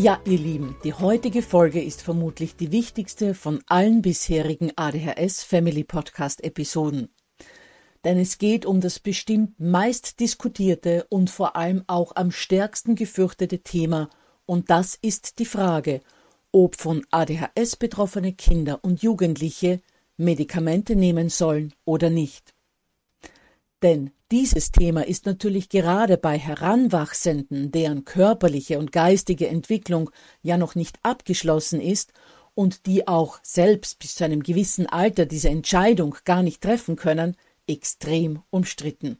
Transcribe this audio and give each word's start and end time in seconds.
Ja, 0.00 0.20
ihr 0.26 0.38
Lieben, 0.38 0.76
die 0.84 0.94
heutige 0.94 1.42
Folge 1.42 1.82
ist 1.82 2.02
vermutlich 2.02 2.54
die 2.54 2.70
wichtigste 2.70 3.34
von 3.34 3.64
allen 3.66 4.00
bisherigen 4.00 4.70
ADHS 4.76 5.42
Family 5.42 5.82
Podcast 5.82 6.44
Episoden. 6.44 7.08
Denn 8.04 8.16
es 8.16 8.38
geht 8.38 8.64
um 8.64 8.80
das 8.80 9.00
bestimmt 9.00 9.58
meist 9.58 10.20
diskutierte 10.20 11.04
und 11.10 11.30
vor 11.30 11.56
allem 11.56 11.82
auch 11.88 12.14
am 12.14 12.30
stärksten 12.30 12.94
gefürchtete 12.94 13.58
Thema, 13.64 14.08
und 14.46 14.70
das 14.70 14.94
ist 14.94 15.40
die 15.40 15.46
Frage, 15.46 16.00
ob 16.52 16.76
von 16.76 17.04
ADHS 17.10 17.74
betroffene 17.74 18.34
Kinder 18.34 18.78
und 18.82 19.02
Jugendliche 19.02 19.80
Medikamente 20.16 20.94
nehmen 20.94 21.28
sollen 21.28 21.74
oder 21.84 22.08
nicht. 22.08 22.54
Denn 23.82 24.12
dieses 24.30 24.70
Thema 24.72 25.06
ist 25.06 25.26
natürlich 25.26 25.68
gerade 25.68 26.16
bei 26.18 26.38
Heranwachsenden, 26.38 27.70
deren 27.70 28.04
körperliche 28.04 28.78
und 28.78 28.92
geistige 28.92 29.48
Entwicklung 29.48 30.10
ja 30.42 30.58
noch 30.58 30.74
nicht 30.74 30.98
abgeschlossen 31.02 31.80
ist 31.80 32.12
und 32.54 32.86
die 32.86 33.08
auch 33.08 33.38
selbst 33.42 33.98
bis 33.98 34.14
zu 34.16 34.24
einem 34.24 34.42
gewissen 34.42 34.86
Alter 34.86 35.24
diese 35.26 35.48
Entscheidung 35.48 36.16
gar 36.24 36.42
nicht 36.42 36.60
treffen 36.60 36.96
können, 36.96 37.36
extrem 37.66 38.42
umstritten. 38.50 39.18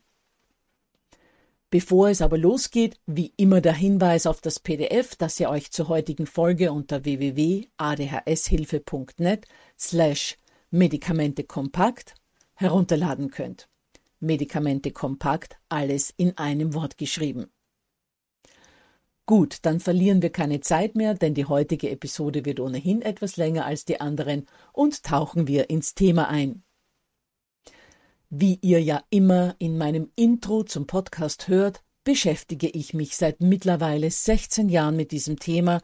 Bevor 1.71 2.09
es 2.09 2.23
aber 2.23 2.39
losgeht, 2.39 2.99
wie 3.07 3.33
immer 3.37 3.61
der 3.61 3.75
Hinweis 3.75 4.27
auf 4.27 4.41
das 4.41 4.59
PDF, 4.59 5.15
das 5.17 5.39
ihr 5.39 5.51
euch 5.51 5.71
zur 5.71 5.89
heutigen 5.89 6.25
Folge 6.27 6.73
unter 6.73 7.05
www.adhshilfe.net 7.05 9.47
slash 9.79 10.39
Medikamente 10.71 11.45
kompakt 11.45 12.15
herunterladen 12.55 13.31
könnt. 13.31 13.69
Medikamente 14.21 14.91
kompakt, 14.91 15.59
alles 15.69 16.13
in 16.17 16.37
einem 16.39 16.75
Wort 16.75 16.99
geschrieben. 16.99 17.51
Gut, 19.27 19.59
dann 19.63 19.79
verlieren 19.79 20.23
wir 20.23 20.31
keine 20.31 20.61
Zeit 20.61 20.95
mehr, 20.95 21.13
denn 21.15 21.35
die 21.35 21.45
heutige 21.45 21.91
Episode 21.91 22.47
wird 22.47 22.61
ohnehin 22.61 23.03
etwas 23.03 23.37
länger 23.37 23.67
als 23.67 23.85
die 23.85 24.01
anderen 24.01 24.47
und 24.73 25.03
tauchen 25.03 25.47
wir 25.47 25.69
ins 25.69 25.95
Thema 25.95 26.29
ein. 26.29 26.63
Wie 28.31 28.59
ihr 28.63 28.83
ja 28.83 29.03
immer 29.11 29.55
in 29.59 29.77
meinem 29.77 30.11
Intro 30.17 30.63
zum 30.63 30.87
Podcast 30.87 31.49
hört, 31.49 31.83
beschäftige 32.05 32.69
ich 32.69 32.95
mich 32.95 33.17
seit 33.17 33.43
mittlerweile 33.43 34.11
16 34.11 34.71
Jahren 34.71 34.97
mit 34.97 35.13
diesem 35.13 35.39
Thema 35.39 35.83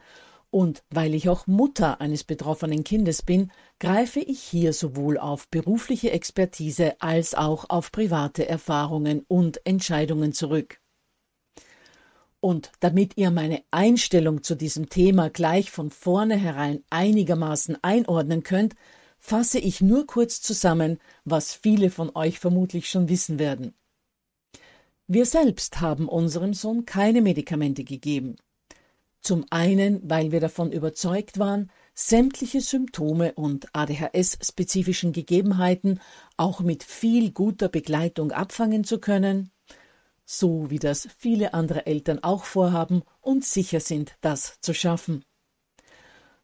und 0.55 0.85
weil 0.89 1.15
ich 1.15 1.27
auch 1.27 1.47
Mutter 1.47 1.99
eines 1.99 2.23
betroffenen 2.23 2.85
Kindes 2.85 3.21
bin, 3.21 3.51
greife 3.77 4.21
ich 4.21 4.39
hier 4.41 4.71
sowohl 4.71 5.17
auf 5.17 5.49
berufliche 5.49 6.11
Expertise 6.11 6.95
als 7.01 7.35
auch 7.35 7.65
auf 7.67 7.91
private 7.91 8.47
Erfahrungen 8.47 9.25
und 9.27 9.59
Entscheidungen 9.65 10.31
zurück. 10.31 10.79
Und 12.39 12.71
damit 12.79 13.17
ihr 13.17 13.31
meine 13.31 13.63
Einstellung 13.69 14.43
zu 14.43 14.55
diesem 14.55 14.87
Thema 14.87 15.29
gleich 15.29 15.71
von 15.71 15.89
vornherein 15.89 16.85
einigermaßen 16.89 17.77
einordnen 17.81 18.43
könnt, 18.43 18.75
fasse 19.19 19.59
ich 19.59 19.81
nur 19.81 20.07
kurz 20.07 20.41
zusammen, 20.41 20.99
was 21.25 21.53
viele 21.53 21.89
von 21.89 22.15
euch 22.15 22.39
vermutlich 22.39 22.89
schon 22.89 23.09
wissen 23.09 23.39
werden. 23.39 23.73
Wir 25.05 25.25
selbst 25.25 25.81
haben 25.81 26.07
unserem 26.07 26.53
Sohn 26.53 26.85
keine 26.85 27.21
Medikamente 27.21 27.83
gegeben. 27.83 28.37
Zum 29.25 29.43
einen, 29.49 30.07
weil 30.07 30.31
wir 30.31 30.39
davon 30.39 30.71
überzeugt 30.71 31.39
waren, 31.39 31.71
sämtliche 31.95 32.61
Symptome 32.61 33.33
und 33.33 33.65
ADHS-spezifischen 33.73 35.13
Gegebenheiten 35.13 35.99
auch 36.37 36.59
mit 36.59 36.83
viel 36.83 37.31
guter 37.31 37.67
Begleitung 37.67 38.31
abfangen 38.31 38.83
zu 38.83 38.99
können, 38.99 39.49
so 40.25 40.69
wie 40.69 40.77
das 40.77 41.07
viele 41.17 41.55
andere 41.55 41.87
Eltern 41.87 42.19
auch 42.23 42.43
vorhaben 42.43 43.01
und 43.19 43.43
sicher 43.43 43.79
sind, 43.79 44.15
das 44.21 44.59
zu 44.61 44.75
schaffen. 44.75 45.25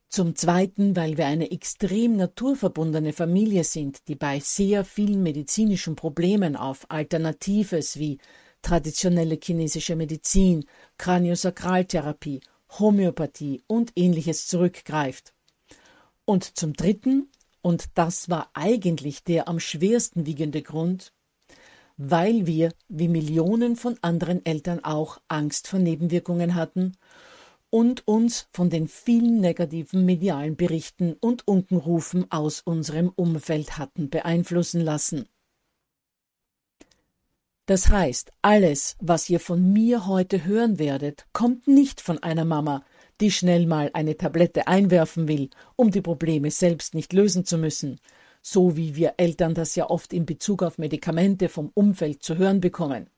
Zum 0.10 0.36
Zweiten, 0.36 0.96
weil 0.96 1.20
wir 1.20 1.28
eine 1.28 1.52
extrem 1.52 2.16
naturverbundene 2.16 3.14
Familie 3.14 3.64
sind, 3.64 4.08
die 4.08 4.16
bei 4.16 4.40
sehr 4.40 4.86
vielen 4.86 5.22
medizinischen 5.22 5.96
Problemen 5.96 6.56
auf 6.56 6.90
Alternatives 6.90 8.00
wie 8.00 8.18
traditionelle 8.64 9.38
chinesische 9.40 9.96
Medizin, 9.96 10.66
Kraniosakraltherapie 10.98 12.42
Homöopathie 12.80 13.62
und 13.68 13.92
ähnliches 13.96 14.48
zurückgreift. 14.48 15.34
Und 16.26 16.58
zum 16.58 16.74
Dritten, 16.74 17.30
und 17.62 17.90
das 17.96 18.30
war 18.30 18.50
eigentlich 18.54 19.24
der 19.24 19.48
am 19.48 19.60
schwersten 19.60 20.26
wiegende 20.26 20.62
Grund, 20.62 21.14
weil 21.98 22.48
wir, 22.48 22.74
wie 22.88 23.08
Millionen 23.08 23.76
von 23.76 23.98
anderen 24.02 24.46
Eltern 24.46 24.84
auch, 24.84 25.20
Angst 25.28 25.68
vor 25.68 25.80
Nebenwirkungen 25.80 26.56
hatten 26.56 26.94
und 27.70 28.08
uns 28.08 28.48
von 28.52 28.70
den 28.70 28.88
vielen 28.88 29.40
negativen 29.40 30.06
medialen 30.06 30.56
Berichten 30.56 31.14
und 31.14 31.48
Unkenrufen 31.48 32.32
aus 32.32 32.62
unserem 32.62 33.10
Umfeld 33.10 33.78
hatten 33.78 34.10
beeinflussen 34.10 34.82
lassen. 34.82 35.28
Das 37.72 37.88
heißt, 37.88 38.34
alles, 38.42 38.98
was 39.00 39.30
ihr 39.30 39.40
von 39.40 39.72
mir 39.72 40.06
heute 40.06 40.44
hören 40.44 40.78
werdet, 40.78 41.26
kommt 41.32 41.70
nicht 41.70 42.02
von 42.02 42.22
einer 42.22 42.44
Mama, 42.44 42.84
die 43.22 43.32
schnell 43.32 43.66
mal 43.66 43.90
eine 43.94 44.18
Tablette 44.18 44.68
einwerfen 44.68 45.30
will, 45.30 45.50
um 45.78 45.90
die 45.90 46.02
Probleme 46.02 46.52
selbst 46.52 46.96
nicht 46.96 47.14
lösen 47.14 47.46
zu 47.46 47.58
müssen, 47.58 48.02
so 48.42 48.76
wie 48.76 48.98
wir 48.98 49.14
Eltern 49.16 49.54
das 49.54 49.74
ja 49.78 49.90
oft 49.90 50.12
in 50.12 50.26
Bezug 50.26 50.64
auf 50.64 50.80
Medikamente 50.80 51.48
vom 51.48 51.72
Umfeld 51.74 52.24
zu 52.24 52.38
hören 52.38 52.60
bekommen, 52.60 53.10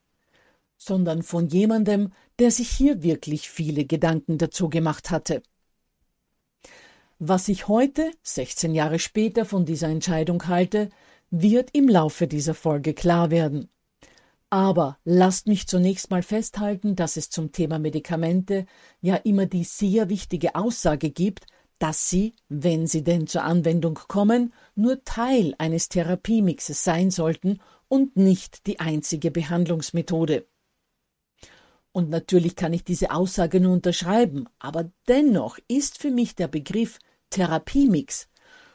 sondern 0.77 1.23
von 1.23 1.47
jemandem, 1.47 2.11
der 2.37 2.51
sich 2.51 2.69
hier 2.69 3.01
wirklich 3.01 3.49
viele 3.49 3.85
Gedanken 3.85 4.37
dazu 4.37 4.69
gemacht 4.69 5.09
hatte. 5.09 5.41
Was 7.17 7.47
ich 7.47 7.67
heute, 7.67 8.11
16 8.21 8.75
Jahre 8.75 8.99
später, 8.99 9.45
von 9.45 9.65
dieser 9.65 9.87
Entscheidung 9.87 10.45
halte, 10.45 10.89
wird 11.31 11.71
im 11.73 11.89
Laufe 11.89 12.27
dieser 12.27 12.53
Folge 12.53 12.93
klar 12.93 13.31
werden. 13.31 13.71
Aber 14.53 14.99
lasst 15.03 15.47
mich 15.47 15.65
zunächst 15.65 16.11
mal 16.11 16.21
festhalten, 16.21 16.95
dass 16.95 17.17
es 17.17 17.31
zum 17.31 17.51
Thema 17.51 17.79
Medikamente 17.79 18.67
ja 19.01 19.15
immer 19.15 19.47
die 19.47 19.63
sehr 19.63 20.09
wichtige 20.09 20.53
Aussage 20.53 21.09
gibt, 21.09 21.47
dass 21.79 22.07
sie, 22.07 22.35
wenn 22.49 22.85
sie 22.85 23.03
denn 23.03 23.25
zur 23.25 23.45
Anwendung 23.45 23.95
kommen, 23.95 24.53
nur 24.75 25.03
Teil 25.05 25.55
eines 25.57 25.89
Therapiemixes 25.89 26.83
sein 26.83 27.09
sollten 27.09 27.61
und 27.87 28.15
nicht 28.15 28.67
die 28.67 28.79
einzige 28.79 29.31
Behandlungsmethode. 29.31 30.45
Und 31.91 32.11
natürlich 32.11 32.55
kann 32.55 32.73
ich 32.73 32.83
diese 32.83 33.09
Aussage 33.09 33.59
nur 33.59 33.73
unterschreiben, 33.73 34.47
aber 34.59 34.91
dennoch 35.07 35.57
ist 35.67 35.97
für 35.97 36.11
mich 36.11 36.35
der 36.35 36.47
Begriff 36.47 36.99
Therapiemix 37.31 38.29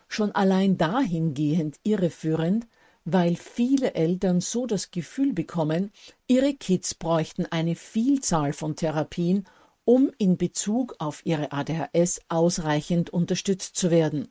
schon 0.08 0.32
allein 0.32 0.76
dahingehend 0.76 1.78
irreführend, 1.84 2.66
weil 3.12 3.36
viele 3.36 3.94
Eltern 3.94 4.40
so 4.40 4.66
das 4.66 4.90
Gefühl 4.90 5.32
bekommen, 5.32 5.92
ihre 6.26 6.52
Kids 6.54 6.94
bräuchten 6.94 7.46
eine 7.46 7.74
Vielzahl 7.74 8.52
von 8.52 8.76
Therapien, 8.76 9.46
um 9.84 10.10
in 10.18 10.36
Bezug 10.36 10.94
auf 10.98 11.24
ihre 11.24 11.50
ADHS 11.52 12.20
ausreichend 12.28 13.08
unterstützt 13.08 13.76
zu 13.76 13.90
werden. 13.90 14.28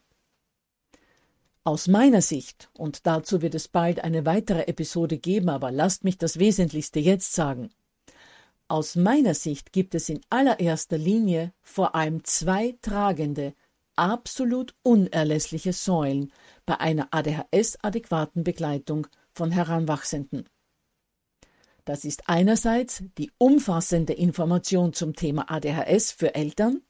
Aus 1.63 1.87
meiner 1.87 2.21
Sicht, 2.21 2.69
und 2.73 3.07
dazu 3.07 3.41
wird 3.41 3.55
es 3.55 3.67
bald 3.67 4.03
eine 4.03 4.25
weitere 4.27 4.67
Episode 4.67 5.17
geben, 5.17 5.49
aber 5.49 5.71
lasst 5.71 6.03
mich 6.03 6.19
das 6.19 6.37
Wesentlichste 6.37 6.99
jetzt 6.99 7.33
sagen. 7.33 7.71
Aus 8.67 8.95
meiner 8.95 9.33
Sicht 9.33 9.73
gibt 9.73 9.95
es 9.95 10.07
in 10.07 10.21
allererster 10.29 10.97
Linie 10.99 11.51
vor 11.61 11.95
allem 11.95 12.23
zwei 12.23 12.77
tragende, 12.81 13.53
absolut 13.97 14.73
unerlässliche 14.83 15.73
Säulen 15.73 16.31
bei 16.65 16.79
einer 16.79 17.09
ADHS-adäquaten 17.11 18.43
Begleitung 18.43 19.07
von 19.33 19.51
Heranwachsenden. 19.51 20.47
Das 21.85 22.03
ist 22.03 22.27
einerseits 22.27 23.03
die 23.17 23.31
umfassende 23.37 24.13
Information 24.13 24.93
zum 24.93 25.15
Thema 25.15 25.49
ADHS 25.49 26.11
für 26.11 26.35
Eltern, 26.35 26.81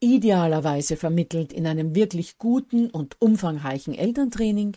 idealerweise 0.00 0.96
vermittelt 0.96 1.52
in 1.52 1.66
einem 1.66 1.94
wirklich 1.94 2.38
guten 2.38 2.90
und 2.90 3.20
umfangreichen 3.20 3.94
Elterntraining, 3.94 4.76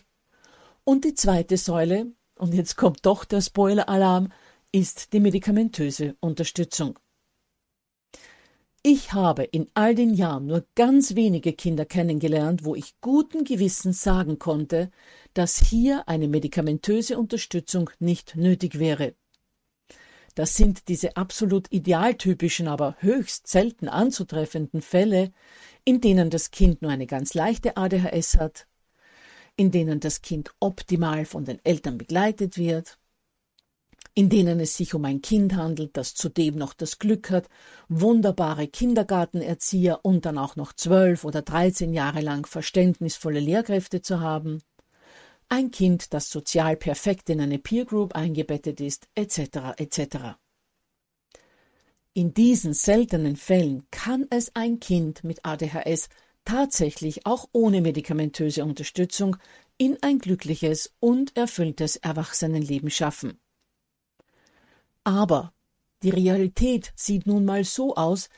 und 0.84 1.04
die 1.04 1.14
zweite 1.14 1.56
Säule, 1.56 2.12
und 2.36 2.54
jetzt 2.54 2.76
kommt 2.76 3.04
doch 3.04 3.24
der 3.24 3.40
Spoiler-Alarm, 3.40 4.32
ist 4.72 5.12
die 5.12 5.20
medikamentöse 5.20 6.16
Unterstützung. 6.20 6.98
Ich 8.82 9.12
habe 9.12 9.44
in 9.44 9.68
all 9.74 9.94
den 9.94 10.14
Jahren 10.14 10.46
nur 10.46 10.64
ganz 10.74 11.14
wenige 11.14 11.52
Kinder 11.52 11.84
kennengelernt, 11.84 12.64
wo 12.64 12.74
ich 12.74 12.98
guten 13.02 13.44
Gewissens 13.44 14.02
sagen 14.02 14.38
konnte, 14.38 14.90
dass 15.34 15.58
hier 15.58 16.08
eine 16.08 16.28
medikamentöse 16.28 17.18
Unterstützung 17.18 17.90
nicht 17.98 18.36
nötig 18.36 18.78
wäre. 18.78 19.14
Das 20.34 20.54
sind 20.54 20.88
diese 20.88 21.18
absolut 21.18 21.70
idealtypischen, 21.70 22.68
aber 22.68 22.96
höchst 23.00 23.48
selten 23.48 23.86
anzutreffenden 23.86 24.80
Fälle, 24.80 25.30
in 25.84 26.00
denen 26.00 26.30
das 26.30 26.50
Kind 26.50 26.80
nur 26.80 26.90
eine 26.90 27.06
ganz 27.06 27.34
leichte 27.34 27.76
ADHS 27.76 28.38
hat, 28.38 28.66
in 29.56 29.70
denen 29.72 30.00
das 30.00 30.22
Kind 30.22 30.54
optimal 30.58 31.26
von 31.26 31.44
den 31.44 31.62
Eltern 31.64 31.98
begleitet 31.98 32.56
wird, 32.56 32.98
in 34.14 34.28
denen 34.28 34.60
es 34.60 34.76
sich 34.76 34.94
um 34.94 35.04
ein 35.04 35.22
Kind 35.22 35.54
handelt, 35.54 35.96
das 35.96 36.14
zudem 36.14 36.56
noch 36.56 36.74
das 36.74 36.98
Glück 36.98 37.30
hat, 37.30 37.48
wunderbare 37.88 38.66
Kindergartenerzieher 38.66 40.00
und 40.02 40.26
dann 40.26 40.38
auch 40.38 40.56
noch 40.56 40.72
zwölf 40.72 41.24
oder 41.24 41.42
dreizehn 41.42 41.92
Jahre 41.92 42.20
lang 42.20 42.46
verständnisvolle 42.46 43.40
Lehrkräfte 43.40 44.02
zu 44.02 44.20
haben, 44.20 44.62
ein 45.48 45.70
Kind, 45.70 46.14
das 46.14 46.30
sozial 46.30 46.76
perfekt 46.76 47.28
in 47.28 47.40
eine 47.40 47.58
Peer 47.58 47.84
Group 47.84 48.14
eingebettet 48.14 48.80
ist, 48.80 49.08
etc. 49.14 49.74
etc. 49.78 50.16
In 52.12 52.34
diesen 52.34 52.72
seltenen 52.72 53.36
Fällen 53.36 53.84
kann 53.90 54.26
es 54.30 54.54
ein 54.54 54.80
Kind 54.80 55.24
mit 55.24 55.44
ADHS 55.44 56.08
tatsächlich 56.44 57.26
auch 57.26 57.48
ohne 57.52 57.80
medikamentöse 57.80 58.64
Unterstützung 58.64 59.36
in 59.76 59.96
ein 60.02 60.18
glückliches 60.18 60.94
und 61.00 61.36
erfülltes 61.36 61.96
Erwachsenenleben 61.96 62.90
schaffen. 62.90 63.40
Aber 65.04 65.52
die 66.02 66.10
Realität 66.10 66.92
sieht 66.96 67.26
nun 67.26 67.44
mal 67.44 67.64
so 67.64 67.94
aus, 67.94 68.28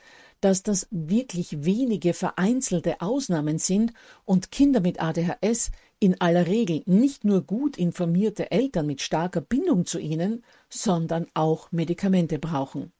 dass 0.41 0.61
das 0.61 0.87
wirklich 0.91 1.63
wenige 1.63 2.13
vereinzelte 2.13 2.99
Ausnahmen 2.99 3.59
sind 3.59 3.93
und 4.25 4.51
Kinder 4.51 4.81
mit 4.81 5.01
ADHS 5.01 5.71
in 5.99 6.19
aller 6.19 6.47
Regel 6.47 6.83
nicht 6.85 7.23
nur 7.23 7.43
gut 7.43 7.77
informierte 7.77 8.51
Eltern 8.51 8.85
mit 8.85 9.01
starker 9.01 9.39
Bindung 9.39 9.85
zu 9.85 9.99
ihnen, 9.99 10.43
sondern 10.69 11.27
auch 11.33 11.71
Medikamente 11.71 12.39
brauchen. 12.39 12.91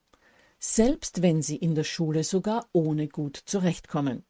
Selbst 0.57 1.21
wenn 1.21 1.41
sie 1.41 1.57
in 1.57 1.75
der 1.75 1.83
Schule 1.83 2.23
sogar 2.23 2.65
ohne 2.71 3.09
gut 3.09 3.35
zurechtkommen. 3.45 4.23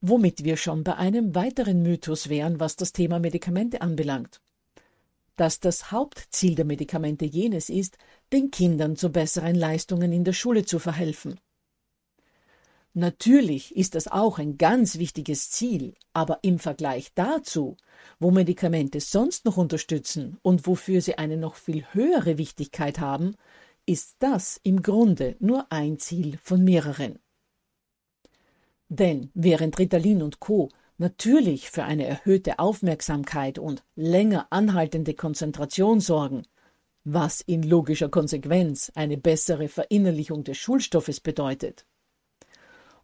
Womit 0.00 0.44
wir 0.44 0.56
schon 0.56 0.84
bei 0.84 0.94
einem 0.94 1.34
weiteren 1.34 1.82
Mythos 1.82 2.28
wären, 2.28 2.60
was 2.60 2.76
das 2.76 2.92
Thema 2.92 3.18
Medikamente 3.18 3.80
anbelangt 3.80 4.43
dass 5.36 5.60
das 5.60 5.90
Hauptziel 5.90 6.54
der 6.54 6.64
Medikamente 6.64 7.24
jenes 7.24 7.68
ist, 7.68 7.98
den 8.32 8.50
Kindern 8.50 8.96
zu 8.96 9.10
besseren 9.10 9.54
Leistungen 9.54 10.12
in 10.12 10.24
der 10.24 10.32
Schule 10.32 10.64
zu 10.64 10.78
verhelfen. 10.78 11.40
Natürlich 12.96 13.74
ist 13.74 13.96
das 13.96 14.06
auch 14.06 14.38
ein 14.38 14.56
ganz 14.56 14.98
wichtiges 14.98 15.50
Ziel, 15.50 15.94
aber 16.12 16.38
im 16.42 16.60
Vergleich 16.60 17.12
dazu, 17.14 17.76
wo 18.20 18.30
Medikamente 18.30 19.00
sonst 19.00 19.44
noch 19.44 19.56
unterstützen 19.56 20.38
und 20.42 20.68
wofür 20.68 21.00
sie 21.00 21.18
eine 21.18 21.36
noch 21.36 21.56
viel 21.56 21.84
höhere 21.92 22.38
Wichtigkeit 22.38 23.00
haben, 23.00 23.34
ist 23.84 24.16
das 24.20 24.60
im 24.62 24.80
Grunde 24.80 25.36
nur 25.40 25.72
ein 25.72 25.98
Ziel 25.98 26.38
von 26.40 26.62
mehreren. 26.62 27.18
Denn 28.88 29.30
während 29.34 29.76
Ritalin 29.78 30.22
und 30.22 30.38
Co 30.38 30.70
natürlich 30.98 31.70
für 31.70 31.84
eine 31.84 32.06
erhöhte 32.06 32.58
Aufmerksamkeit 32.58 33.58
und 33.58 33.84
länger 33.96 34.46
anhaltende 34.50 35.14
Konzentration 35.14 36.00
sorgen, 36.00 36.42
was 37.04 37.40
in 37.40 37.62
logischer 37.62 38.08
Konsequenz 38.08 38.90
eine 38.94 39.16
bessere 39.18 39.68
Verinnerlichung 39.68 40.44
des 40.44 40.56
Schulstoffes 40.56 41.20
bedeutet. 41.20 41.86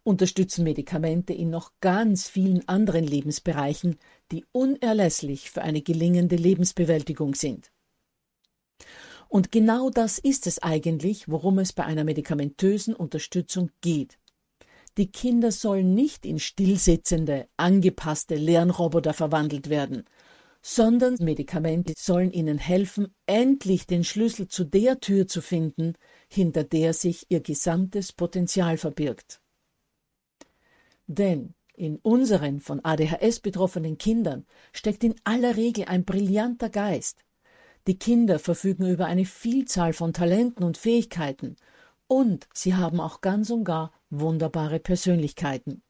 Unterstützen 0.03 0.63
Medikamente 0.63 1.33
in 1.33 1.51
noch 1.51 1.73
ganz 1.79 2.27
vielen 2.27 2.67
anderen 2.67 3.05
Lebensbereichen, 3.05 3.97
die 4.31 4.45
unerlässlich 4.51 5.51
für 5.51 5.61
eine 5.61 5.83
gelingende 5.83 6.37
Lebensbewältigung 6.37 7.35
sind. 7.35 7.71
Und 9.27 9.51
genau 9.51 9.91
das 9.91 10.17
ist 10.17 10.47
es 10.47 10.61
eigentlich, 10.63 11.29
worum 11.29 11.59
es 11.59 11.71
bei 11.71 11.85
einer 11.85 12.03
medikamentösen 12.03 12.95
Unterstützung 12.95 13.69
geht. 13.81 14.17
Die 14.97 15.11
Kinder 15.11 15.51
sollen 15.51 15.93
nicht 15.93 16.25
in 16.25 16.39
stillsitzende, 16.39 17.47
angepasste 17.55 18.35
Lernroboter 18.35 19.13
verwandelt 19.13 19.69
werden, 19.69 20.03
sondern 20.61 21.15
Medikamente 21.19 21.93
sollen 21.97 22.31
ihnen 22.31 22.57
helfen, 22.57 23.15
endlich 23.25 23.87
den 23.87 24.03
Schlüssel 24.03 24.47
zu 24.47 24.63
der 24.63 24.99
Tür 24.99 25.27
zu 25.27 25.41
finden, 25.41 25.93
hinter 26.27 26.63
der 26.63 26.93
sich 26.93 27.25
ihr 27.29 27.39
gesamtes 27.39 28.11
Potenzial 28.13 28.77
verbirgt. 28.77 29.41
Denn 31.07 31.55
in 31.73 31.97
unseren 31.97 32.59
von 32.59 32.83
ADHS 32.83 33.39
betroffenen 33.39 33.97
Kindern 33.97 34.45
steckt 34.71 35.03
in 35.03 35.15
aller 35.23 35.55
Regel 35.57 35.85
ein 35.85 36.05
brillanter 36.05 36.69
Geist. 36.69 37.23
Die 37.87 37.97
Kinder 37.97 38.37
verfügen 38.37 38.87
über 38.87 39.05
eine 39.05 39.25
Vielzahl 39.25 39.93
von 39.93 40.13
Talenten 40.13 40.63
und 40.63 40.77
Fähigkeiten, 40.77 41.55
und 42.11 42.45
sie 42.53 42.75
haben 42.75 42.99
auch 42.99 43.21
ganz 43.21 43.51
und 43.51 43.63
gar 43.63 43.93
wunderbare 44.09 44.79
Persönlichkeiten. 44.79 45.81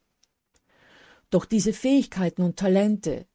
Doch 1.32 1.46
diese 1.46 1.74
Fähigkeiten 1.74 2.44
und 2.44 2.58
Talente, 2.58 3.26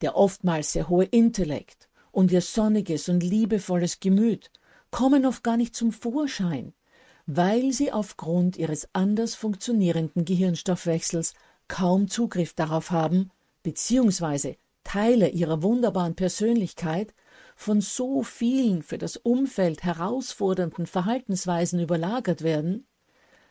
der 0.00 0.16
oftmals 0.16 0.72
sehr 0.72 0.88
hohe 0.88 1.04
Intellekt 1.04 1.88
und 2.10 2.32
ihr 2.32 2.40
sonniges 2.40 3.08
und 3.08 3.22
liebevolles 3.22 4.00
Gemüt 4.00 4.50
kommen 4.90 5.26
oft 5.26 5.44
gar 5.44 5.56
nicht 5.56 5.76
zum 5.76 5.92
Vorschein, 5.92 6.74
weil 7.26 7.70
sie 7.72 7.92
aufgrund 7.92 8.56
ihres 8.56 8.88
anders 8.94 9.36
funktionierenden 9.36 10.24
Gehirnstoffwechsels 10.24 11.34
kaum 11.68 12.08
Zugriff 12.08 12.52
darauf 12.52 12.90
haben, 12.90 13.30
beziehungsweise 13.62 14.56
Teile 14.82 15.28
ihrer 15.28 15.62
wunderbaren 15.62 16.16
Persönlichkeit 16.16 17.14
von 17.58 17.80
so 17.80 18.22
vielen 18.22 18.84
für 18.84 18.98
das 18.98 19.16
Umfeld 19.16 19.82
herausfordernden 19.82 20.86
Verhaltensweisen 20.86 21.80
überlagert 21.80 22.42
werden, 22.42 22.86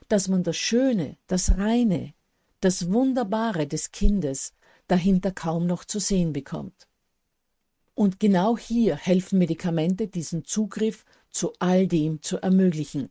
dass 0.07 0.29
man 0.29 0.43
das 0.43 0.55
Schöne, 0.55 1.17
das 1.27 1.57
Reine, 1.57 2.13
das 2.61 2.89
Wunderbare 2.93 3.67
des 3.67 3.91
Kindes 3.91 4.53
dahinter 4.87 5.31
kaum 5.31 5.67
noch 5.67 5.83
zu 5.83 5.99
sehen 5.99 6.31
bekommt. 6.31 6.87
Und 7.95 8.21
genau 8.21 8.57
hier 8.57 8.95
helfen 8.95 9.39
Medikamente, 9.39 10.07
diesen 10.07 10.45
Zugriff 10.45 11.03
zu 11.29 11.51
all 11.59 11.85
dem 11.85 12.21
zu 12.21 12.37
ermöglichen. 12.37 13.09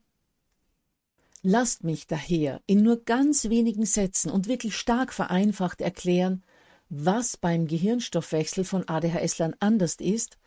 Lasst 1.43 1.85
mich 1.85 2.07
daher 2.07 2.63
in 2.67 2.83
nur 2.83 3.05
ganz 3.05 3.51
wenigen 3.51 3.85
Sätzen 3.85 4.31
und 4.31 4.49
wirklich 4.49 4.75
stark 4.75 5.13
vereinfacht 5.13 5.83
erklären, 5.83 6.43
was 6.89 7.37
beim 7.37 7.67
Gehirnstoffwechsel 7.67 8.65
von 8.65 8.89
ADHS-Lern 8.89 9.57
anders 9.61 9.97
ist 9.97 10.39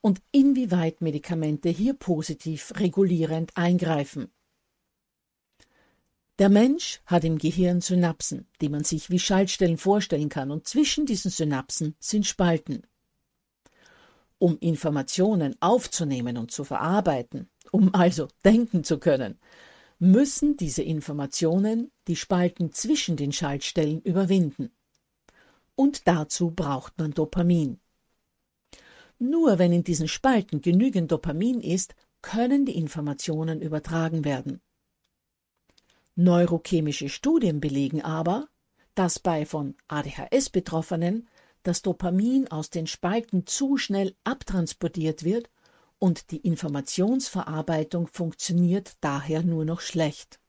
und 0.00 0.20
inwieweit 0.32 1.00
Medikamente 1.00 1.68
hier 1.68 1.94
positiv 1.94 2.72
regulierend 2.76 3.56
eingreifen. 3.56 4.30
Der 6.38 6.48
Mensch 6.48 7.00
hat 7.04 7.24
im 7.24 7.38
Gehirn 7.38 7.80
Synapsen, 7.80 8.46
die 8.60 8.68
man 8.68 8.84
sich 8.84 9.10
wie 9.10 9.18
Schaltstellen 9.18 9.76
vorstellen 9.76 10.28
kann, 10.28 10.52
und 10.52 10.68
zwischen 10.68 11.04
diesen 11.04 11.32
Synapsen 11.32 11.96
sind 11.98 12.26
Spalten. 12.26 12.82
Um 14.38 14.56
Informationen 14.60 15.56
aufzunehmen 15.60 16.36
und 16.36 16.52
zu 16.52 16.62
verarbeiten, 16.62 17.50
um 17.72 17.92
also 17.92 18.28
denken 18.44 18.84
zu 18.84 18.98
können, 18.98 19.40
müssen 19.98 20.56
diese 20.56 20.82
Informationen 20.82 21.90
die 22.06 22.14
Spalten 22.14 22.72
zwischen 22.72 23.16
den 23.16 23.32
Schaltstellen 23.32 24.00
überwinden. 24.02 24.70
Und 25.74 26.06
dazu 26.06 26.52
braucht 26.52 26.98
man 26.98 27.12
Dopamin. 27.12 27.80
Nur 29.18 29.58
wenn 29.58 29.72
in 29.72 29.84
diesen 29.84 30.08
Spalten 30.08 30.60
genügend 30.60 31.10
Dopamin 31.10 31.60
ist, 31.60 31.94
können 32.22 32.64
die 32.66 32.76
Informationen 32.76 33.60
übertragen 33.60 34.24
werden. 34.24 34.60
Neurochemische 36.14 37.08
Studien 37.08 37.60
belegen 37.60 38.02
aber, 38.02 38.48
dass 38.94 39.18
bei 39.18 39.46
von 39.46 39.76
ADHS 39.86 40.50
Betroffenen 40.50 41.28
das 41.62 41.82
Dopamin 41.82 42.48
aus 42.48 42.70
den 42.70 42.86
Spalten 42.86 43.46
zu 43.46 43.76
schnell 43.76 44.16
abtransportiert 44.24 45.22
wird 45.22 45.50
und 45.98 46.30
die 46.30 46.38
Informationsverarbeitung 46.38 48.06
funktioniert 48.08 48.96
daher 49.00 49.42
nur 49.42 49.64
noch 49.64 49.80
schlecht. 49.80 50.40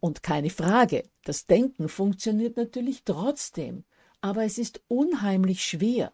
Und 0.00 0.22
keine 0.22 0.50
Frage, 0.50 1.08
das 1.24 1.46
Denken 1.46 1.88
funktioniert 1.88 2.56
natürlich 2.56 3.04
trotzdem, 3.04 3.84
aber 4.20 4.44
es 4.44 4.58
ist 4.58 4.82
unheimlich 4.88 5.64
schwer. 5.64 6.12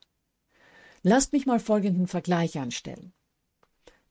Lasst 1.11 1.33
mich 1.33 1.47
mal 1.47 1.59
folgenden 1.59 2.07
Vergleich 2.07 2.59
anstellen. 2.59 3.15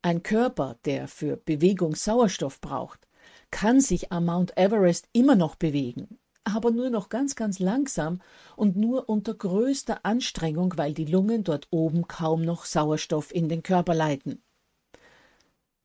Ein 0.02 0.24
Körper, 0.24 0.80
der 0.86 1.08
für 1.08 1.38
Bewegung 1.38 1.94
Sauerstoff 1.94 2.60
braucht, 2.60 3.08
kann 3.52 3.82
sich 3.82 4.12
am 4.12 4.26
Mount 4.26 4.58
Everest 4.58 5.08
immer 5.14 5.36
noch 5.36 5.54
bewegen, 5.54 6.18
aber 6.44 6.72
nur 6.72 6.90
noch 6.90 7.10
ganz, 7.10 7.36
ganz 7.36 7.60
langsam 7.60 8.20
und 8.56 8.78
nur 8.78 9.10
unter 9.10 9.36
größter 9.36 10.08
Anstrengung, 10.08 10.74
weil 10.76 10.96
die 10.96 11.06
Lungen 11.06 11.44
dort 11.44 11.68
oben 11.70 12.08
kaum 12.08 12.42
noch 12.42 12.66
Sauerstoff 12.66 13.32
in 13.32 13.48
den 13.48 13.62
Körper 13.62 13.94
leiten. 13.94 14.42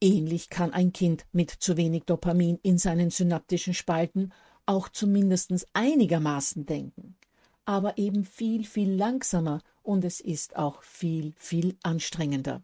Ähnlich 0.01 0.49
kann 0.49 0.73
ein 0.73 0.95
Kind 0.95 1.27
mit 1.31 1.51
zu 1.51 1.77
wenig 1.77 2.05
Dopamin 2.05 2.59
in 2.63 2.79
seinen 2.79 3.11
synaptischen 3.11 3.75
Spalten 3.75 4.33
auch 4.65 4.89
zumindest 4.89 5.53
einigermaßen 5.75 6.65
denken, 6.65 7.19
aber 7.67 7.99
eben 7.99 8.25
viel, 8.25 8.65
viel 8.65 8.95
langsamer 8.95 9.61
und 9.83 10.05
es 10.05 10.21
ist 10.21 10.57
auch 10.57 10.83
viel, 10.83 11.35
viel 11.37 11.77
anstrengender. 11.83 12.63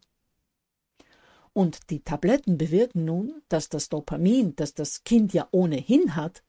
Und 1.53 1.91
die 1.91 2.01
Tabletten 2.01 2.57
bewirken 2.57 3.05
nun, 3.05 3.43
dass 3.49 3.69
das 3.69 3.89
Dopamin, 3.89 4.55
das 4.57 4.75
das 4.75 5.03
Kind 5.05 5.33
ja 5.33 5.49
ohnehin 5.51 6.15
hat, 6.15 6.43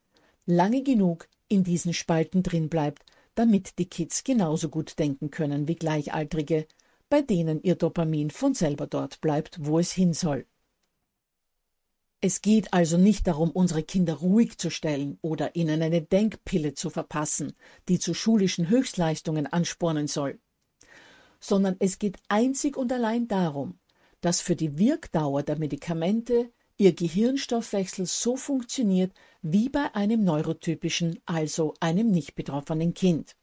lange 0.46 0.84
genug 0.84 1.28
in 1.48 1.64
diesen 1.64 1.94
Spalten 1.94 2.44
drin 2.44 2.70
bleibt, 2.70 3.04
damit 3.36 3.80
die 3.80 3.90
Kids 3.90 4.24
genauso 4.24 4.70
gut 4.70 5.00
denken 5.00 5.32
können 5.32 5.68
wie 5.68 5.76
Gleichaltrige, 5.76 6.68
bei 7.10 7.22
denen 7.22 7.62
ihr 7.64 7.76
Dopamin 7.76 8.30
von 8.30 8.54
selber 8.54 8.86
dort 8.86 9.22
bleibt, 9.22 9.58
wo 9.66 9.80
es 9.80 9.92
hin 9.92 10.14
soll. 10.14 10.46
Es 12.22 12.42
geht 12.42 12.74
also 12.74 12.98
nicht 12.98 13.28
darum, 13.28 13.50
unsere 13.50 13.82
Kinder 13.82 14.16
ruhig 14.16 14.58
zu 14.58 14.70
stellen 14.70 15.18
oder 15.22 15.56
ihnen 15.56 15.82
eine 15.82 16.02
Denkpille 16.02 16.74
zu 16.74 16.90
verpassen, 16.90 17.54
die 17.88 17.98
zu 17.98 18.14
schulischen 18.14 18.68
Höchstleistungen 18.68 19.48
anspornen 19.48 20.08
soll, 20.08 20.38
sondern 21.40 21.76
es 21.80 22.00
geht 22.00 22.18
einzig 22.28 22.78
und 22.78 22.92
allein 22.92 23.28
darum, 23.28 23.80
dass 24.22 24.42
für 24.42 24.56
die 24.56 24.78
Wirkdauer 24.78 25.44
der 25.44 25.58
Medikamente 25.58 26.52
ihr 26.78 26.94
Gehirnstoffwechsel 26.94 28.06
so 28.06 28.38
funktioniert 28.38 29.14
wie 29.42 29.70
bei 29.70 29.94
einem 29.96 30.24
neurotypischen, 30.24 31.20
also 31.26 31.74
einem 31.80 32.10
nicht 32.12 32.36
betroffenen 32.36 32.94
Kind. 32.94 33.36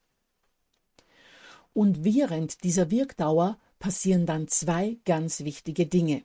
Und 1.73 2.05
während 2.05 2.65
dieser 2.65 2.91
Wirkdauer 2.91 3.59
passieren 3.79 4.25
dann 4.25 4.49
zwei 4.49 4.99
ganz 5.05 5.45
wichtige 5.45 5.87
Dinge. 5.87 6.23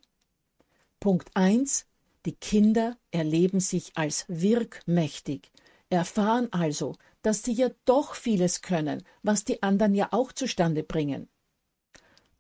Punkt 1.00 1.30
1. 1.36 1.86
Die 2.26 2.36
Kinder 2.36 2.98
erleben 3.12 3.60
sich 3.60 3.92
als 3.96 4.26
wirkmächtig, 4.28 5.52
erfahren 5.90 6.48
also, 6.52 6.96
dass 7.24 7.44
sie 7.44 7.54
ja 7.54 7.70
doch 7.86 8.16
vieles 8.16 8.62
können, 8.62 9.04
was 9.24 9.44
die 9.44 9.64
anderen 9.64 9.96
ja 9.96 10.10
auch 10.12 10.32
zustande 10.32 10.84
bringen 10.84 11.28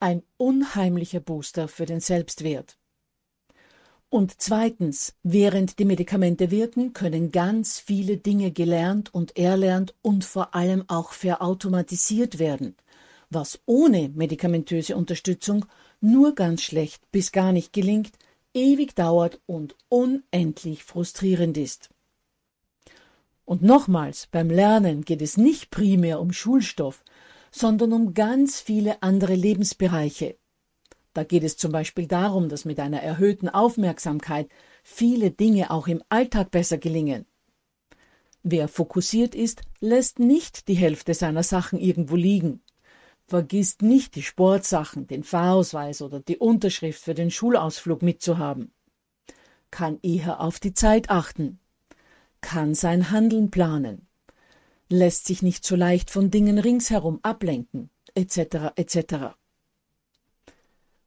ein 0.01 0.24
unheimlicher 0.38 1.20
Booster 1.20 1.67
für 1.67 1.86
den 1.86 2.00
Selbstwert. 2.00 2.77
Und 4.10 4.41
zweitens, 4.41 5.15
während 5.24 5.79
die 5.79 5.86
Medikamente 5.86 6.51
wirken, 6.51 6.91
können 6.91 7.31
ganz 7.31 7.79
viele 7.79 8.17
Dinge 8.17 8.51
gelernt 8.51 9.13
und 9.13 9.38
erlernt 9.38 9.96
und 10.01 10.25
vor 10.25 10.53
allem 10.53 10.84
auch 10.89 11.13
verautomatisiert 11.13 12.38
werden, 12.38 12.75
was 13.29 13.62
ohne 13.65 14.10
medikamentöse 14.10 14.98
Unterstützung 14.98 15.65
nur 16.01 16.36
ganz 16.36 16.62
schlecht 16.62 17.10
bis 17.12 17.31
gar 17.31 17.53
nicht 17.53 17.72
gelingt, 17.72 18.12
ewig 18.53 18.96
dauert 18.96 19.39
und 19.46 19.75
unendlich 19.88 20.84
frustrierend 20.84 21.58
ist. 21.58 21.89
Und 23.46 23.62
nochmals, 23.62 24.27
beim 24.27 24.50
Lernen 24.50 25.03
geht 25.03 25.22
es 25.22 25.38
nicht 25.38 25.72
primär 25.72 26.20
um 26.20 26.34
Schulstoff, 26.34 27.03
sondern 27.51 27.93
um 27.93 28.13
ganz 28.13 28.60
viele 28.60 29.03
andere 29.03 29.36
Lebensbereiche. 29.36 30.38
Da 31.13 31.24
geht 31.25 31.43
es 31.43 31.58
zum 31.58 31.72
Beispiel 31.72 32.08
darum, 32.08 32.48
dass 32.48 32.63
mit 32.63 32.79
einer 32.79 33.01
erhöhten 33.01 33.50
Aufmerksamkeit 33.50 34.50
viele 34.84 35.31
Dinge 35.31 35.70
auch 35.70 35.88
im 35.88 36.01
Alltag 36.10 36.51
besser 36.51 36.77
gelingen. 36.77 37.25
Wer 38.43 38.67
fokussiert 38.67 39.36
ist, 39.36 39.62
lässt 39.81 40.20
nicht 40.20 40.67
die 40.67 40.74
Hälfte 40.74 41.13
seiner 41.13 41.43
Sachen 41.43 41.79
irgendwo 41.79 42.15
liegen, 42.15 42.63
vergisst 43.27 43.81
nicht 43.81 44.15
die 44.15 44.24
Sportsachen, 44.24 45.05
den 45.05 45.24
Fahrausweis 45.24 46.01
oder 46.01 46.22
die 46.22 46.38
Unterschrift 46.38 47.01
für 47.01 47.13
den 47.13 47.29
Schulausflug 47.29 48.01
mitzuhaben, 48.01 48.74
kann 49.70 50.00
eher 50.01 50.41
auf 50.41 50.60
die 50.60 50.74
Zeit 50.74 51.10
achten, 51.10 51.60
kann 52.39 52.74
sein 52.74 53.12
Handeln 53.12 53.51
planen, 53.51 54.08
lässt 54.91 55.25
sich 55.25 55.41
nicht 55.41 55.65
so 55.65 55.75
leicht 55.75 56.12
von 56.12 56.31
Dingen 56.31 56.60
ringsherum 56.60 57.19
ablenken, 57.24 57.89
etc. 58.13 58.74
etc. 58.75 59.36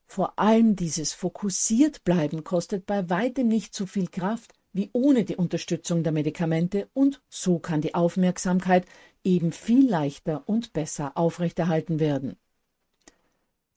Vor 0.06 0.38
allem 0.38 0.76
dieses 0.76 1.12
fokussiert 1.12 2.04
bleiben 2.04 2.44
kostet 2.44 2.86
bei 2.86 3.08
weitem 3.10 3.48
nicht 3.48 3.74
so 3.74 3.86
viel 3.86 4.08
Kraft 4.08 4.52
wie 4.72 4.90
ohne 4.92 5.24
die 5.24 5.36
Unterstützung 5.36 6.02
der 6.02 6.12
Medikamente 6.12 6.88
und 6.94 7.22
so 7.28 7.58
kann 7.58 7.80
die 7.80 7.94
Aufmerksamkeit 7.94 8.86
eben 9.22 9.52
viel 9.52 9.88
leichter 9.88 10.42
und 10.46 10.72
besser 10.72 11.16
aufrechterhalten 11.16 12.00
werden. 12.00 12.36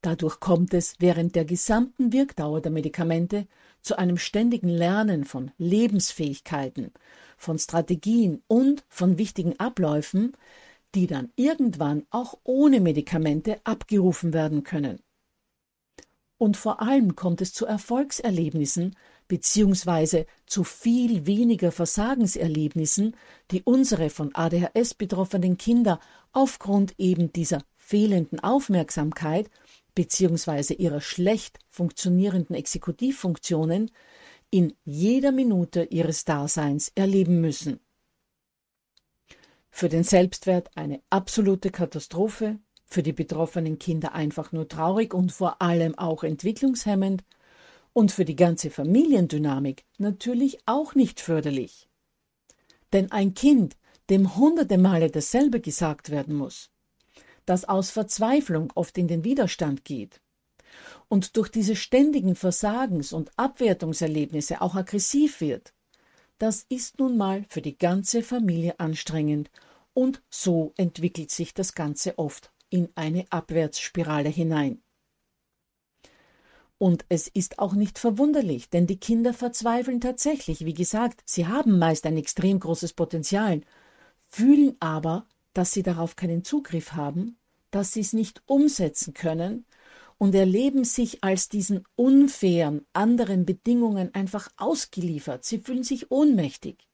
Dadurch 0.02 0.40
kommt 0.40 0.74
es 0.74 0.96
während 1.00 1.36
der 1.36 1.46
gesamten 1.46 2.14
Wirkdauer 2.14 2.62
der 2.62 2.72
Medikamente 2.72 3.48
zu 3.82 3.98
einem 3.98 4.18
ständigen 4.18 4.70
Lernen 4.70 5.24
von 5.24 5.52
Lebensfähigkeiten, 5.58 6.92
von 7.38 7.58
Strategien 7.60 8.44
und 8.48 8.84
von 8.90 9.18
wichtigen 9.18 9.58
Abläufen, 9.60 10.34
die 10.96 11.08
dann 11.08 11.32
irgendwann 11.36 12.06
auch 12.10 12.38
ohne 12.44 12.82
Medikamente 12.82 13.58
abgerufen 13.64 14.34
werden 14.34 14.64
können. 14.64 15.00
Und 16.40 16.56
vor 16.56 16.82
allem 16.82 17.16
kommt 17.16 17.42
es 17.42 17.54
zu 17.54 17.66
Erfolgserlebnissen 17.66 18.96
beziehungsweise 19.28 20.26
zu 20.46 20.64
viel 20.64 21.26
weniger 21.26 21.72
Versagenserlebnissen, 21.72 23.16
die 23.52 23.64
unsere 23.64 24.10
von 24.10 24.34
ADHS 24.34 24.94
betroffenen 24.94 25.58
Kinder 25.58 26.00
aufgrund 26.32 26.94
eben 26.98 27.34
dieser 27.34 27.64
fehlenden 27.76 28.40
Aufmerksamkeit 28.40 29.50
beziehungsweise 29.96 30.76
ihrer 30.76 31.02
schlecht 31.02 31.58
funktionierenden 31.70 32.56
Exekutivfunktionen 32.56 33.90
in 34.50 34.76
jeder 34.86 35.32
Minute 35.32 35.84
ihres 35.84 36.26
Daseins 36.26 36.92
erleben 36.96 37.42
müssen. 37.42 37.80
Für 39.70 39.90
den 39.90 40.04
Selbstwert 40.04 40.70
eine 40.76 41.02
absolute 41.10 41.70
Katastrophe, 41.70 42.60
für 42.86 43.04
die 43.04 43.14
betroffenen 43.14 43.78
Kinder 43.80 44.14
einfach 44.14 44.52
nur 44.52 44.68
traurig 44.68 45.14
und 45.14 45.32
vor 45.32 45.62
allem 45.62 45.98
auch 45.98 46.24
entwicklungshemmend 46.24 47.24
und 47.94 48.12
für 48.12 48.26
die 48.26 48.36
ganze 48.36 48.70
Familiendynamik 48.70 49.86
natürlich 49.98 50.60
auch 50.66 50.96
nicht 50.96 51.20
förderlich. 51.20 51.90
Denn 52.94 53.12
ein 53.12 53.34
Kind, 53.34 53.76
dem 54.10 54.38
hunderte 54.38 54.78
Male 54.78 55.12
dasselbe 55.12 55.60
gesagt 55.60 56.10
werden 56.10 56.36
muss, 56.36 56.72
das 57.46 57.66
aus 57.66 57.92
Verzweiflung 57.92 58.72
oft 58.76 58.98
in 58.98 59.08
den 59.08 59.26
Widerstand 59.26 59.84
geht 59.84 60.22
und 61.10 61.38
durch 61.38 61.50
diese 61.50 61.76
ständigen 61.76 62.36
Versagens- 62.36 63.14
und 63.14 63.32
Abwertungserlebnisse 63.38 64.62
auch 64.62 64.76
aggressiv 64.76 65.42
wird, 65.42 65.74
das 66.38 66.66
ist 66.70 67.00
nun 67.00 67.18
mal 67.18 67.46
für 67.50 67.62
die 67.62 67.78
ganze 67.78 68.22
Familie 68.22 68.80
anstrengend 68.80 69.50
und 69.94 70.22
so 70.30 70.74
entwickelt 70.78 71.32
sich 71.32 71.54
das 71.54 71.74
Ganze 71.74 72.20
oft 72.20 72.52
in 72.70 72.90
eine 72.96 73.26
Abwärtsspirale 73.32 74.30
hinein. 74.30 74.82
Und 76.78 77.06
es 77.10 77.28
ist 77.28 77.58
auch 77.58 77.74
nicht 77.74 77.98
verwunderlich, 77.98 78.70
denn 78.70 78.86
die 78.86 79.00
Kinder 79.00 79.34
verzweifeln 79.34 80.00
tatsächlich. 80.00 80.64
Wie 80.64 80.76
gesagt, 80.76 81.24
sie 81.26 81.48
haben 81.48 81.80
meist 81.80 82.06
ein 82.06 82.18
extrem 82.18 82.60
großes 82.60 82.94
Potenzial, 82.94 83.62
fühlen 84.28 84.76
aber, 84.80 85.26
dass 85.54 85.72
sie 85.72 85.82
darauf 85.82 86.16
keinen 86.16 86.44
Zugriff 86.44 86.92
haben, 86.94 87.38
dass 87.72 87.94
sie 87.94 88.02
es 88.02 88.14
nicht 88.14 88.44
umsetzen 88.46 89.16
können 89.16 89.66
und 90.18 90.34
erleben 90.34 90.84
sich 90.84 91.24
als 91.24 91.50
diesen 91.50 91.84
unfairen 91.96 92.86
anderen 92.94 93.46
Bedingungen 93.46 94.14
einfach 94.14 94.50
ausgeliefert. 94.58 95.46
Sie 95.46 95.60
fühlen 95.60 95.84
sich 95.84 96.12
ohnmächtig. 96.12 96.88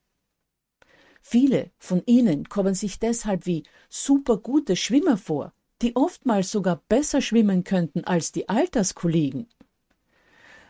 Viele 1.21 1.71
von 1.77 2.03
ihnen 2.05 2.49
kommen 2.49 2.75
sich 2.75 2.99
deshalb 2.99 3.45
wie 3.45 3.63
supergute 3.89 4.75
Schwimmer 4.75 5.17
vor, 5.17 5.53
die 5.81 5.95
oftmals 5.95 6.51
sogar 6.51 6.83
besser 6.89 7.21
schwimmen 7.21 7.63
könnten 7.63 8.03
als 8.03 8.33
die 8.33 8.49
Alterskollegen. 8.49 9.47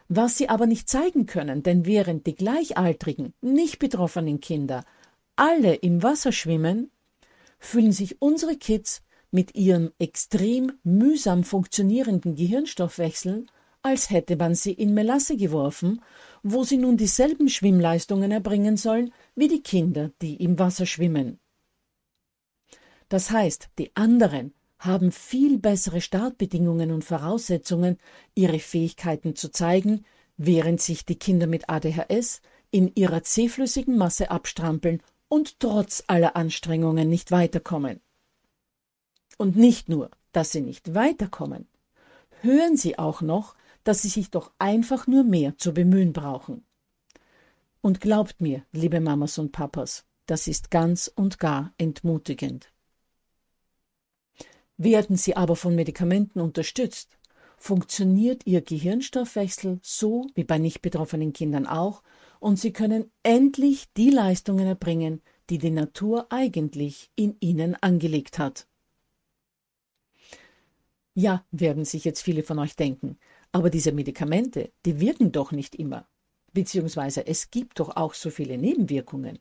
Was 0.10 0.38
sie 0.38 0.50
aber 0.50 0.68
nicht 0.68 0.90
zeigen 0.90 1.26
können, 1.26 1.64
denn 1.64 1.86
während 1.88 2.28
die 2.28 2.36
gleichaltrigen, 2.36 3.34
nicht 3.42 3.80
betroffenen 3.80 4.40
Kinder 4.42 4.86
alle 5.36 5.74
im 5.74 6.04
Wasser 6.04 6.32
schwimmen, 6.32 6.92
fühlen 7.58 7.92
sich 7.92 8.22
unsere 8.22 8.56
Kids 8.56 9.02
mit 9.34 9.56
ihrem 9.56 9.92
extrem 9.98 10.74
mühsam 10.84 11.44
funktionierenden 11.44 12.36
Gehirnstoffwechsel, 12.36 13.48
als 13.82 14.10
hätte 14.10 14.36
man 14.36 14.56
sie 14.56 14.72
in 14.72 14.94
Melasse 14.94 15.36
geworfen, 15.36 16.02
wo 16.44 16.64
sie 16.64 16.78
nun 16.78 16.98
dieselben 16.98 17.50
Schwimmleistungen 17.50 18.32
erbringen 18.32 18.78
sollen 18.78 19.12
wie 19.36 19.48
die 19.48 19.64
Kinder, 19.64 20.12
die 20.22 20.36
im 20.36 20.60
Wasser 20.60 20.86
schwimmen. 20.86 21.40
Das 23.10 23.32
heißt, 23.32 23.70
die 23.80 23.96
anderen 23.96 24.54
haben 24.78 25.12
viel 25.12 25.58
bessere 25.58 26.02
Startbedingungen 26.02 26.92
und 26.92 27.04
Voraussetzungen, 27.04 27.98
ihre 28.36 28.60
Fähigkeiten 28.60 29.36
zu 29.36 29.52
zeigen, 29.52 30.06
während 30.38 30.80
sich 30.80 31.06
die 31.06 31.18
Kinder 31.18 31.48
mit 31.48 31.70
ADHS 31.70 32.42
in 32.70 32.92
ihrer 32.96 33.24
zähflüssigen 33.24 33.98
Masse 33.98 34.30
abstrampeln 34.30 35.02
und 35.28 35.60
trotz 35.60 36.04
aller 36.08 36.36
Anstrengungen 36.36 37.10
nicht 37.10 37.32
weiterkommen. 37.32 38.03
Und 39.38 39.56
nicht 39.56 39.90
nur, 39.90 40.12
dass 40.32 40.52
sie 40.52 40.62
nicht 40.62 40.94
weiterkommen, 40.94 41.68
hören 42.42 42.78
sie 42.78 43.00
auch 43.00 43.22
noch, 43.22 43.56
dass 43.84 44.02
sie 44.02 44.10
sich 44.10 44.32
doch 44.32 44.52
einfach 44.60 45.08
nur 45.08 45.24
mehr 45.24 45.58
zu 45.58 45.74
bemühen 45.74 46.14
brauchen. 46.14 46.66
Und 47.82 48.00
glaubt 48.00 48.40
mir, 48.40 48.64
liebe 48.72 49.02
Mamas 49.02 49.38
und 49.38 49.52
Papas, 49.52 50.06
das 50.26 50.48
ist 50.48 50.72
ganz 50.72 51.12
und 51.14 51.40
gar 51.40 51.74
entmutigend. 51.78 52.72
Werden 54.78 55.18
sie 55.18 55.36
aber 55.36 55.56
von 55.56 55.76
Medikamenten 55.76 56.40
unterstützt, 56.40 57.18
funktioniert 57.58 58.46
ihr 58.46 58.62
Gehirnstoffwechsel 58.62 59.80
so 59.82 60.28
wie 60.36 60.44
bei 60.44 60.58
nicht 60.58 60.82
betroffenen 60.82 61.34
Kindern 61.34 61.68
auch, 61.68 62.04
und 62.40 62.60
sie 62.60 62.74
können 62.74 63.12
endlich 63.24 63.92
die 63.94 64.10
Leistungen 64.10 64.68
erbringen, 64.68 65.22
die 65.50 65.58
die 65.58 65.72
Natur 65.72 66.28
eigentlich 66.30 67.10
in 67.16 67.38
ihnen 67.40 67.76
angelegt 67.82 68.40
hat. 68.40 68.68
Ja, 71.16 71.46
werden 71.52 71.86
sich 71.86 72.06
jetzt 72.06 72.22
viele 72.22 72.44
von 72.44 72.58
euch 72.60 72.76
denken, 72.76 73.18
aber 73.52 73.70
diese 73.70 73.92
Medikamente, 73.92 74.72
die 74.86 75.00
wirken 75.00 75.32
doch 75.32 75.52
nicht 75.52 75.76
immer. 75.76 76.08
Beziehungsweise 76.54 77.26
es 77.28 77.52
gibt 77.52 77.80
doch 77.80 77.96
auch 77.96 78.14
so 78.14 78.30
viele 78.30 78.58
Nebenwirkungen. 78.58 79.40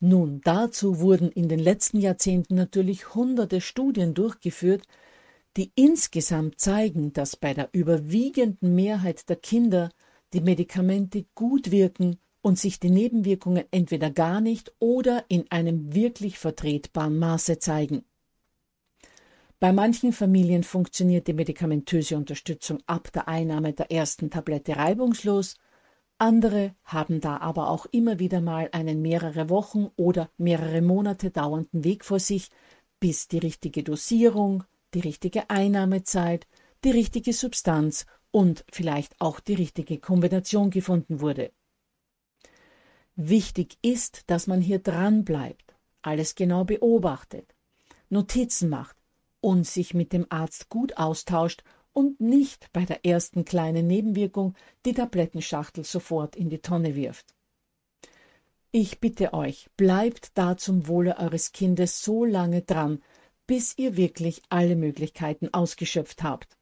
Nun, 0.00 0.40
dazu 0.42 0.98
wurden 0.98 1.30
in 1.30 1.48
den 1.48 1.60
letzten 1.60 1.98
Jahrzehnten 1.98 2.54
natürlich 2.54 3.14
hunderte 3.14 3.60
Studien 3.60 4.14
durchgeführt, 4.14 4.82
die 5.56 5.70
insgesamt 5.74 6.58
zeigen, 6.58 7.12
dass 7.12 7.36
bei 7.36 7.54
der 7.54 7.68
überwiegenden 7.72 8.74
Mehrheit 8.74 9.28
der 9.28 9.36
Kinder 9.36 9.90
die 10.32 10.40
Medikamente 10.40 11.26
gut 11.34 11.70
wirken 11.70 12.18
und 12.40 12.58
sich 12.58 12.80
die 12.80 12.90
Nebenwirkungen 12.90 13.64
entweder 13.70 14.10
gar 14.10 14.40
nicht 14.40 14.74
oder 14.78 15.24
in 15.28 15.50
einem 15.50 15.94
wirklich 15.94 16.38
vertretbaren 16.38 17.18
Maße 17.18 17.58
zeigen. 17.58 18.04
Bei 19.62 19.72
manchen 19.72 20.12
Familien 20.12 20.64
funktioniert 20.64 21.28
die 21.28 21.34
medikamentöse 21.34 22.16
Unterstützung 22.16 22.80
ab 22.86 23.12
der 23.12 23.28
Einnahme 23.28 23.72
der 23.72 23.92
ersten 23.92 24.28
Tablette 24.28 24.74
reibungslos, 24.76 25.54
andere 26.18 26.74
haben 26.82 27.20
da 27.20 27.36
aber 27.36 27.70
auch 27.70 27.86
immer 27.92 28.18
wieder 28.18 28.40
mal 28.40 28.68
einen 28.72 29.02
mehrere 29.02 29.50
Wochen 29.50 29.92
oder 29.94 30.30
mehrere 30.36 30.82
Monate 30.82 31.30
dauernden 31.30 31.84
Weg 31.84 32.04
vor 32.04 32.18
sich, 32.18 32.48
bis 32.98 33.28
die 33.28 33.38
richtige 33.38 33.84
Dosierung, 33.84 34.64
die 34.94 34.98
richtige 34.98 35.48
Einnahmezeit, 35.48 36.48
die 36.82 36.90
richtige 36.90 37.32
Substanz 37.32 38.06
und 38.32 38.64
vielleicht 38.68 39.14
auch 39.20 39.38
die 39.38 39.54
richtige 39.54 40.00
Kombination 40.00 40.70
gefunden 40.70 41.20
wurde. 41.20 41.52
Wichtig 43.14 43.78
ist, 43.80 44.28
dass 44.28 44.48
man 44.48 44.60
hier 44.60 44.80
dran 44.80 45.24
bleibt, 45.24 45.76
alles 46.02 46.34
genau 46.34 46.64
beobachtet, 46.64 47.54
Notizen 48.08 48.68
macht, 48.68 48.96
und 49.42 49.66
sich 49.66 49.92
mit 49.92 50.14
dem 50.14 50.26
Arzt 50.30 50.70
gut 50.70 50.96
austauscht 50.96 51.62
und 51.92 52.20
nicht 52.20 52.72
bei 52.72 52.86
der 52.86 53.04
ersten 53.04 53.44
kleinen 53.44 53.86
Nebenwirkung 53.86 54.54
die 54.86 54.94
Tablettenschachtel 54.94 55.84
sofort 55.84 56.36
in 56.36 56.48
die 56.48 56.60
Tonne 56.60 56.94
wirft. 56.94 57.34
Ich 58.70 59.00
bitte 59.00 59.34
euch, 59.34 59.68
bleibt 59.76 60.30
da 60.38 60.56
zum 60.56 60.88
Wohle 60.88 61.18
eures 61.18 61.52
Kindes 61.52 62.02
so 62.02 62.24
lange 62.24 62.62
dran, 62.62 63.02
bis 63.46 63.76
ihr 63.76 63.98
wirklich 63.98 64.40
alle 64.48 64.76
Möglichkeiten 64.76 65.52
ausgeschöpft 65.52 66.22
habt. 66.22 66.56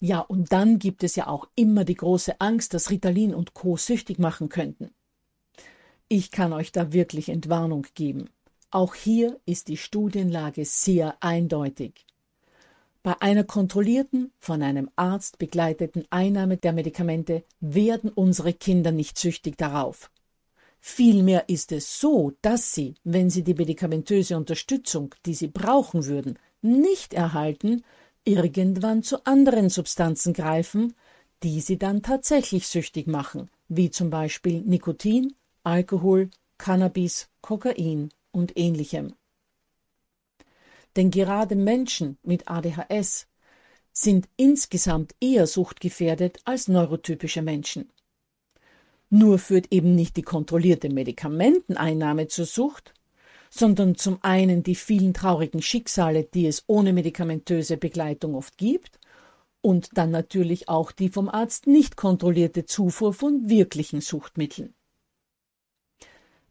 Ja, 0.00 0.20
und 0.20 0.50
dann 0.50 0.78
gibt 0.78 1.04
es 1.04 1.14
ja 1.14 1.26
auch 1.26 1.46
immer 1.54 1.84
die 1.84 1.94
große 1.94 2.40
Angst, 2.40 2.72
dass 2.74 2.90
Ritalin 2.90 3.34
und 3.34 3.52
Co. 3.52 3.76
süchtig 3.76 4.18
machen 4.18 4.48
könnten. 4.48 4.90
Ich 6.08 6.30
kann 6.30 6.52
euch 6.52 6.72
da 6.72 6.92
wirklich 6.92 7.28
Entwarnung 7.28 7.86
geben. 7.94 8.30
Auch 8.72 8.94
hier 8.94 9.40
ist 9.46 9.66
die 9.66 9.76
Studienlage 9.76 10.64
sehr 10.64 11.16
eindeutig. 11.20 12.06
Bei 13.02 13.20
einer 13.20 13.42
kontrollierten, 13.42 14.30
von 14.38 14.62
einem 14.62 14.90
Arzt 14.94 15.38
begleiteten 15.38 16.04
Einnahme 16.10 16.56
der 16.56 16.72
Medikamente 16.72 17.42
werden 17.58 18.10
unsere 18.10 18.52
Kinder 18.52 18.92
nicht 18.92 19.18
süchtig 19.18 19.56
darauf. 19.58 20.12
Vielmehr 20.78 21.48
ist 21.48 21.72
es 21.72 21.98
so, 21.98 22.32
dass 22.42 22.72
sie, 22.72 22.94
wenn 23.02 23.28
sie 23.28 23.42
die 23.42 23.54
medikamentöse 23.54 24.36
Unterstützung, 24.36 25.16
die 25.26 25.34
sie 25.34 25.48
brauchen 25.48 26.06
würden, 26.06 26.38
nicht 26.62 27.12
erhalten, 27.12 27.82
irgendwann 28.24 29.02
zu 29.02 29.24
anderen 29.26 29.68
Substanzen 29.68 30.32
greifen, 30.32 30.94
die 31.42 31.60
sie 31.60 31.78
dann 31.78 32.02
tatsächlich 32.02 32.68
süchtig 32.68 33.08
machen, 33.08 33.50
wie 33.68 33.90
zum 33.90 34.10
Beispiel 34.10 34.60
Nikotin, 34.60 35.34
Alkohol, 35.64 36.30
Cannabis, 36.56 37.28
Kokain 37.40 38.10
und 38.32 38.56
ähnlichem. 38.56 39.14
Denn 40.96 41.10
gerade 41.10 41.54
Menschen 41.54 42.18
mit 42.22 42.48
ADHS 42.48 43.26
sind 43.92 44.28
insgesamt 44.36 45.14
eher 45.20 45.46
suchtgefährdet 45.46 46.38
als 46.44 46.68
neurotypische 46.68 47.42
Menschen. 47.42 47.90
Nur 49.08 49.38
führt 49.38 49.72
eben 49.72 49.94
nicht 49.94 50.16
die 50.16 50.22
kontrollierte 50.22 50.88
Medikamenteneinnahme 50.88 52.28
zur 52.28 52.46
Sucht, 52.46 52.94
sondern 53.50 53.96
zum 53.96 54.18
einen 54.22 54.62
die 54.62 54.76
vielen 54.76 55.12
traurigen 55.12 55.60
Schicksale, 55.60 56.24
die 56.24 56.46
es 56.46 56.62
ohne 56.68 56.92
medikamentöse 56.92 57.76
Begleitung 57.76 58.36
oft 58.36 58.56
gibt, 58.56 58.98
und 59.62 59.90
dann 59.94 60.10
natürlich 60.10 60.68
auch 60.68 60.92
die 60.92 61.10
vom 61.10 61.28
Arzt 61.28 61.66
nicht 61.66 61.96
kontrollierte 61.96 62.64
Zufuhr 62.64 63.12
von 63.12 63.50
wirklichen 63.50 64.00
Suchtmitteln. 64.00 64.74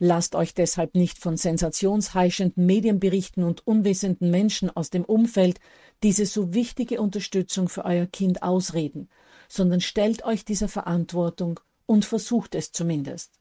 Lasst 0.02 0.34
euch 0.36 0.54
deshalb 0.54 0.96
nicht 0.96 1.18
von 1.18 1.36
sensationsheischenden 1.36 2.66
Medienberichten 2.66 3.44
und 3.44 3.68
unwissenden 3.68 4.32
Menschen 4.32 4.70
aus 4.70 4.90
dem 4.90 5.04
Umfeld 5.04 5.60
diese 6.04 6.26
so 6.26 6.54
wichtige 6.54 7.02
Unterstützung 7.02 7.68
für 7.68 7.84
euer 7.84 8.06
Kind 8.06 8.42
ausreden, 8.42 9.10
sondern 9.50 9.82
stellt 9.82 10.24
euch 10.24 10.46
dieser 10.46 10.70
Verantwortung 10.70 11.60
und 11.86 12.06
versucht 12.06 12.56
es 12.56 12.72
zumindest. 12.72 13.40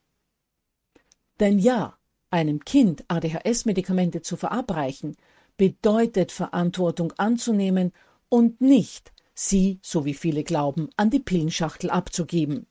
Denn 1.38 1.60
ja, 1.60 1.96
einem 2.30 2.64
Kind 2.64 3.04
ADHS-Medikamente 3.08 4.22
zu 4.22 4.36
verabreichen, 4.36 5.16
bedeutet 5.56 6.32
Verantwortung 6.32 7.12
anzunehmen 7.18 7.92
und 8.28 8.60
nicht, 8.60 9.12
sie, 9.34 9.78
so 9.82 10.04
wie 10.04 10.14
viele 10.14 10.42
glauben, 10.42 10.90
an 10.96 11.10
die 11.10 11.20
Pillenschachtel 11.20 11.90
abzugeben. 11.90 12.66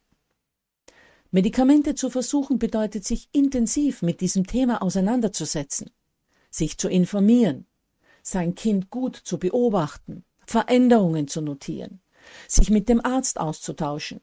Medikamente 1.38 1.94
zu 1.94 2.10
versuchen 2.10 2.58
bedeutet, 2.58 3.06
sich 3.06 3.30
intensiv 3.32 4.02
mit 4.02 4.22
diesem 4.22 4.48
Thema 4.48 4.82
auseinanderzusetzen, 4.82 5.92
sich 6.50 6.80
zu 6.80 6.90
informieren, 6.90 7.68
sein 8.24 8.56
Kind 8.56 8.90
gut 8.90 9.16
zu 9.18 9.38
beobachten, 9.38 10.26
Veränderungen 10.48 11.28
zu 11.28 11.42
notieren, 11.42 12.02
sich 12.48 12.72
mit 12.72 12.90
dem 12.90 13.06
Arzt 13.06 13.40
auszutauschen 13.40 14.22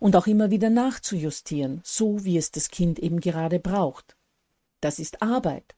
und 0.00 0.16
auch 0.16 0.26
immer 0.26 0.50
wieder 0.50 0.70
nachzujustieren, 0.70 1.82
so 1.84 2.24
wie 2.24 2.36
es 2.36 2.50
das 2.50 2.68
Kind 2.70 2.98
eben 2.98 3.20
gerade 3.20 3.60
braucht. 3.60 4.16
Das 4.80 4.98
ist 4.98 5.22
Arbeit. 5.22 5.76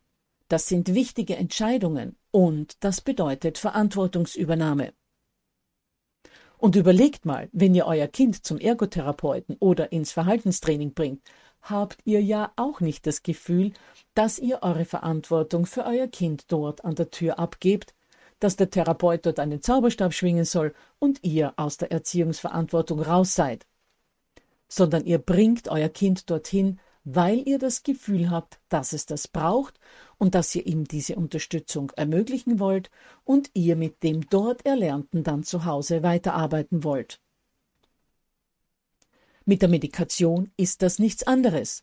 Das 0.48 0.68
sind 0.68 0.94
wichtige 0.94 1.36
Entscheidungen 1.36 2.16
und 2.30 2.82
das 2.82 3.02
bedeutet 3.02 3.58
Verantwortungsübernahme. 3.58 4.94
Und 6.62 6.76
überlegt 6.76 7.26
mal, 7.26 7.48
wenn 7.50 7.74
ihr 7.74 7.86
euer 7.86 8.06
Kind 8.06 8.46
zum 8.46 8.56
Ergotherapeuten 8.56 9.56
oder 9.58 9.90
ins 9.90 10.12
Verhaltenstraining 10.12 10.94
bringt, 10.94 11.20
habt 11.60 11.98
ihr 12.04 12.22
ja 12.22 12.52
auch 12.54 12.78
nicht 12.78 13.04
das 13.04 13.24
Gefühl, 13.24 13.72
dass 14.14 14.38
ihr 14.38 14.62
eure 14.62 14.84
Verantwortung 14.84 15.66
für 15.66 15.84
euer 15.84 16.06
Kind 16.06 16.52
dort 16.52 16.84
an 16.84 16.94
der 16.94 17.10
Tür 17.10 17.40
abgebt, 17.40 17.96
dass 18.38 18.54
der 18.54 18.70
Therapeut 18.70 19.26
dort 19.26 19.40
einen 19.40 19.60
Zauberstab 19.60 20.14
schwingen 20.14 20.44
soll 20.44 20.72
und 21.00 21.24
ihr 21.24 21.52
aus 21.56 21.78
der 21.78 21.90
Erziehungsverantwortung 21.90 23.00
raus 23.02 23.34
seid, 23.34 23.66
sondern 24.68 25.04
ihr 25.04 25.18
bringt 25.18 25.66
euer 25.66 25.88
Kind 25.88 26.30
dorthin, 26.30 26.78
weil 27.02 27.42
ihr 27.44 27.58
das 27.58 27.82
Gefühl 27.82 28.30
habt, 28.30 28.60
dass 28.68 28.92
es 28.92 29.04
das 29.04 29.26
braucht 29.26 29.80
und 30.22 30.36
dass 30.36 30.54
ihr 30.54 30.64
ihm 30.68 30.84
diese 30.84 31.16
Unterstützung 31.16 31.90
ermöglichen 31.96 32.60
wollt 32.60 32.92
und 33.24 33.50
ihr 33.54 33.74
mit 33.74 34.04
dem 34.04 34.24
dort 34.30 34.64
Erlernten 34.64 35.24
dann 35.24 35.42
zu 35.42 35.64
Hause 35.64 36.04
weiterarbeiten 36.04 36.84
wollt. 36.84 37.20
Mit 39.44 39.62
der 39.62 39.68
Medikation 39.68 40.52
ist 40.56 40.82
das 40.82 41.00
nichts 41.00 41.24
anderes. 41.24 41.82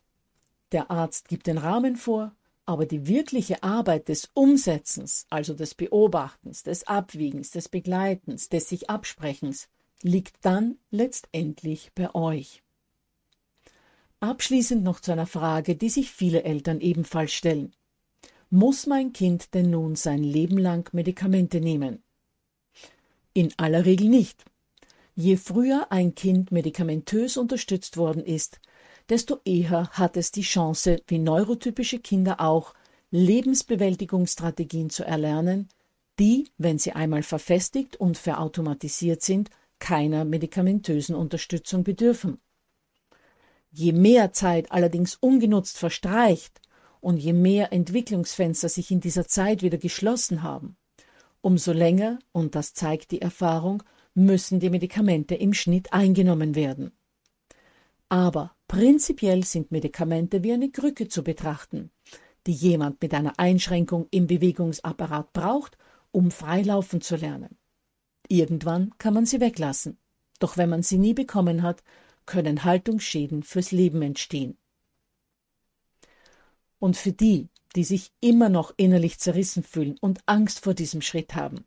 Der 0.72 0.90
Arzt 0.90 1.28
gibt 1.28 1.48
den 1.48 1.58
Rahmen 1.58 1.96
vor, 1.96 2.34
aber 2.64 2.86
die 2.86 3.06
wirkliche 3.06 3.62
Arbeit 3.62 4.08
des 4.08 4.30
Umsetzens, 4.32 5.26
also 5.28 5.52
des 5.52 5.74
Beobachtens, 5.74 6.62
des 6.62 6.86
Abwiegens, 6.86 7.50
des 7.50 7.68
Begleitens, 7.68 8.48
des 8.48 8.70
sich 8.70 8.88
Absprechens, 8.88 9.68
liegt 10.00 10.36
dann 10.40 10.78
letztendlich 10.90 11.92
bei 11.94 12.14
euch. 12.14 12.62
Abschließend 14.20 14.82
noch 14.82 15.00
zu 15.00 15.12
einer 15.12 15.26
Frage, 15.26 15.76
die 15.76 15.90
sich 15.90 16.10
viele 16.10 16.44
Eltern 16.44 16.80
ebenfalls 16.80 17.34
stellen. 17.34 17.74
Muss 18.52 18.88
mein 18.88 19.12
Kind 19.12 19.54
denn 19.54 19.70
nun 19.70 19.94
sein 19.94 20.24
Leben 20.24 20.58
lang 20.58 20.92
Medikamente 20.92 21.60
nehmen? 21.60 22.02
In 23.32 23.54
aller 23.58 23.84
Regel 23.84 24.08
nicht. 24.08 24.44
Je 25.14 25.36
früher 25.36 25.92
ein 25.92 26.16
Kind 26.16 26.50
medikamentös 26.50 27.36
unterstützt 27.36 27.96
worden 27.96 28.24
ist, 28.24 28.60
desto 29.08 29.38
eher 29.44 29.88
hat 29.90 30.16
es 30.16 30.32
die 30.32 30.42
Chance, 30.42 31.00
wie 31.06 31.18
neurotypische 31.18 32.00
Kinder 32.00 32.40
auch, 32.40 32.74
Lebensbewältigungsstrategien 33.12 34.90
zu 34.90 35.04
erlernen, 35.04 35.68
die, 36.18 36.48
wenn 36.58 36.80
sie 36.80 36.90
einmal 36.90 37.22
verfestigt 37.22 37.96
und 37.96 38.18
verautomatisiert 38.18 39.22
sind, 39.22 39.50
keiner 39.78 40.24
medikamentösen 40.24 41.14
Unterstützung 41.14 41.84
bedürfen. 41.84 42.40
Je 43.70 43.92
mehr 43.92 44.32
Zeit 44.32 44.72
allerdings 44.72 45.14
ungenutzt 45.14 45.78
verstreicht 45.78 46.60
und 47.00 47.16
je 47.16 47.32
mehr 47.32 47.72
Entwicklungsfenster 47.72 48.68
sich 48.68 48.90
in 48.90 49.00
dieser 49.00 49.26
Zeit 49.26 49.62
wieder 49.62 49.78
geschlossen 49.78 50.42
haben, 50.42 50.76
umso 51.40 51.72
länger, 51.72 52.18
und 52.32 52.54
das 52.54 52.74
zeigt 52.74 53.10
die 53.10 53.22
Erfahrung, 53.22 53.82
müssen 54.14 54.60
die 54.60 54.70
Medikamente 54.70 55.34
im 55.34 55.54
Schnitt 55.54 55.92
eingenommen 55.92 56.54
werden. 56.54 56.92
Aber 58.08 58.56
prinzipiell 58.66 59.44
sind 59.44 59.70
Medikamente 59.70 60.42
wie 60.42 60.52
eine 60.52 60.70
Krücke 60.70 61.08
zu 61.08 61.22
betrachten, 61.22 61.90
die 62.46 62.52
jemand 62.52 63.00
mit 63.00 63.14
einer 63.14 63.38
Einschränkung 63.38 64.08
im 64.10 64.26
Bewegungsapparat 64.26 65.32
braucht, 65.32 65.78
um 66.10 66.30
freilaufen 66.30 67.00
zu 67.00 67.16
lernen. 67.16 67.56
Irgendwann 68.28 68.92
kann 68.98 69.14
man 69.14 69.26
sie 69.26 69.40
weglassen, 69.40 69.98
doch 70.38 70.56
wenn 70.56 70.70
man 70.70 70.82
sie 70.82 70.98
nie 70.98 71.14
bekommen 71.14 71.62
hat, 71.62 71.82
können 72.26 72.64
Haltungsschäden 72.64 73.42
fürs 73.42 73.72
Leben 73.72 74.02
entstehen. 74.02 74.56
Und 76.80 76.96
für 76.96 77.12
die, 77.12 77.48
die 77.76 77.84
sich 77.84 78.10
immer 78.20 78.48
noch 78.48 78.74
innerlich 78.76 79.20
zerrissen 79.20 79.62
fühlen 79.62 79.96
und 80.00 80.20
Angst 80.26 80.64
vor 80.64 80.74
diesem 80.74 81.02
Schritt 81.02 81.36
haben, 81.36 81.64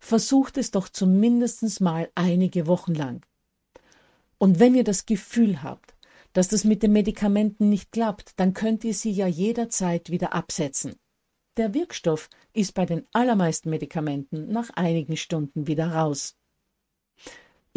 versucht 0.00 0.58
es 0.58 0.72
doch 0.72 0.88
zumindest 0.88 1.80
mal 1.80 2.10
einige 2.16 2.66
Wochen 2.66 2.94
lang. 2.94 3.24
Und 4.38 4.58
wenn 4.58 4.74
ihr 4.74 4.84
das 4.84 5.06
Gefühl 5.06 5.62
habt, 5.62 5.94
dass 6.32 6.48
das 6.48 6.64
mit 6.64 6.82
den 6.82 6.92
Medikamenten 6.92 7.68
nicht 7.68 7.92
klappt, 7.92 8.32
dann 8.40 8.54
könnt 8.54 8.82
ihr 8.82 8.94
sie 8.94 9.12
ja 9.12 9.28
jederzeit 9.28 10.10
wieder 10.10 10.34
absetzen. 10.34 10.96
Der 11.56 11.72
Wirkstoff 11.72 12.28
ist 12.52 12.74
bei 12.74 12.84
den 12.84 13.06
allermeisten 13.12 13.70
Medikamenten 13.70 14.48
nach 14.48 14.70
einigen 14.70 15.16
Stunden 15.16 15.68
wieder 15.68 15.94
raus. 15.94 16.36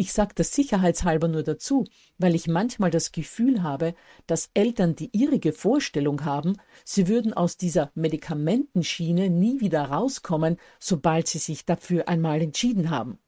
Ich 0.00 0.12
sage 0.12 0.32
das 0.36 0.52
sicherheitshalber 0.52 1.26
nur 1.26 1.42
dazu, 1.42 1.84
weil 2.18 2.36
ich 2.36 2.46
manchmal 2.46 2.92
das 2.92 3.10
Gefühl 3.10 3.64
habe, 3.64 3.96
dass 4.28 4.48
Eltern 4.54 4.94
die 4.94 5.10
irrige 5.12 5.52
Vorstellung 5.52 6.24
haben, 6.24 6.56
sie 6.84 7.08
würden 7.08 7.34
aus 7.34 7.56
dieser 7.56 7.90
Medikamentenschiene 7.96 9.28
nie 9.28 9.60
wieder 9.60 9.82
rauskommen, 9.82 10.56
sobald 10.78 11.26
sie 11.26 11.38
sich 11.38 11.64
dafür 11.64 12.08
einmal 12.08 12.40
entschieden 12.40 12.90
haben. 12.90 13.18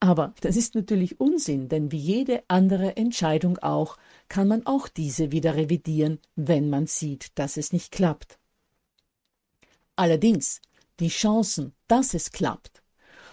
Aber 0.00 0.32
das 0.40 0.56
ist 0.56 0.74
natürlich 0.74 1.20
Unsinn, 1.20 1.68
denn 1.68 1.92
wie 1.92 1.98
jede 1.98 2.42
andere 2.48 2.96
Entscheidung 2.96 3.58
auch, 3.58 3.98
kann 4.28 4.48
man 4.48 4.64
auch 4.64 4.88
diese 4.88 5.30
wieder 5.30 5.56
revidieren, 5.56 6.20
wenn 6.36 6.70
man 6.70 6.86
sieht, 6.86 7.38
dass 7.38 7.58
es 7.58 7.74
nicht 7.74 7.92
klappt. 7.92 8.38
Allerdings, 9.94 10.62
die 11.00 11.08
Chancen, 11.08 11.74
dass 11.86 12.14
es 12.14 12.32
klappt, 12.32 12.79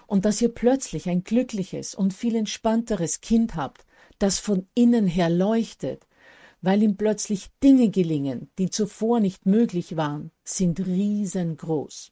und 0.07 0.25
dass 0.25 0.41
ihr 0.41 0.49
plötzlich 0.49 1.09
ein 1.09 1.23
glückliches 1.23 1.93
und 1.93 2.13
viel 2.13 2.35
entspannteres 2.35 3.21
Kind 3.21 3.55
habt, 3.55 3.85
das 4.19 4.39
von 4.39 4.67
innen 4.73 5.05
her 5.05 5.29
leuchtet, 5.29 6.07
weil 6.61 6.81
ihm 6.81 6.97
plötzlich 6.97 7.49
Dinge 7.63 7.89
gelingen, 7.89 8.49
die 8.57 8.69
zuvor 8.69 9.19
nicht 9.19 9.45
möglich 9.45 9.95
waren, 9.95 10.31
sind 10.43 10.79
riesengroß. 10.79 12.11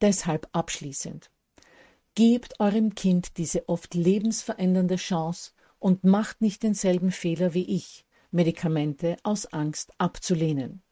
Deshalb 0.00 0.48
abschließend. 0.52 1.30
Gebt 2.14 2.60
eurem 2.60 2.94
Kind 2.94 3.36
diese 3.36 3.68
oft 3.68 3.94
lebensverändernde 3.94 4.96
Chance 4.96 5.52
und 5.78 6.04
macht 6.04 6.40
nicht 6.40 6.62
denselben 6.62 7.10
Fehler 7.10 7.52
wie 7.52 7.64
ich, 7.64 8.04
Medikamente 8.30 9.16
aus 9.22 9.46
Angst 9.46 9.92
abzulehnen. 9.98 10.82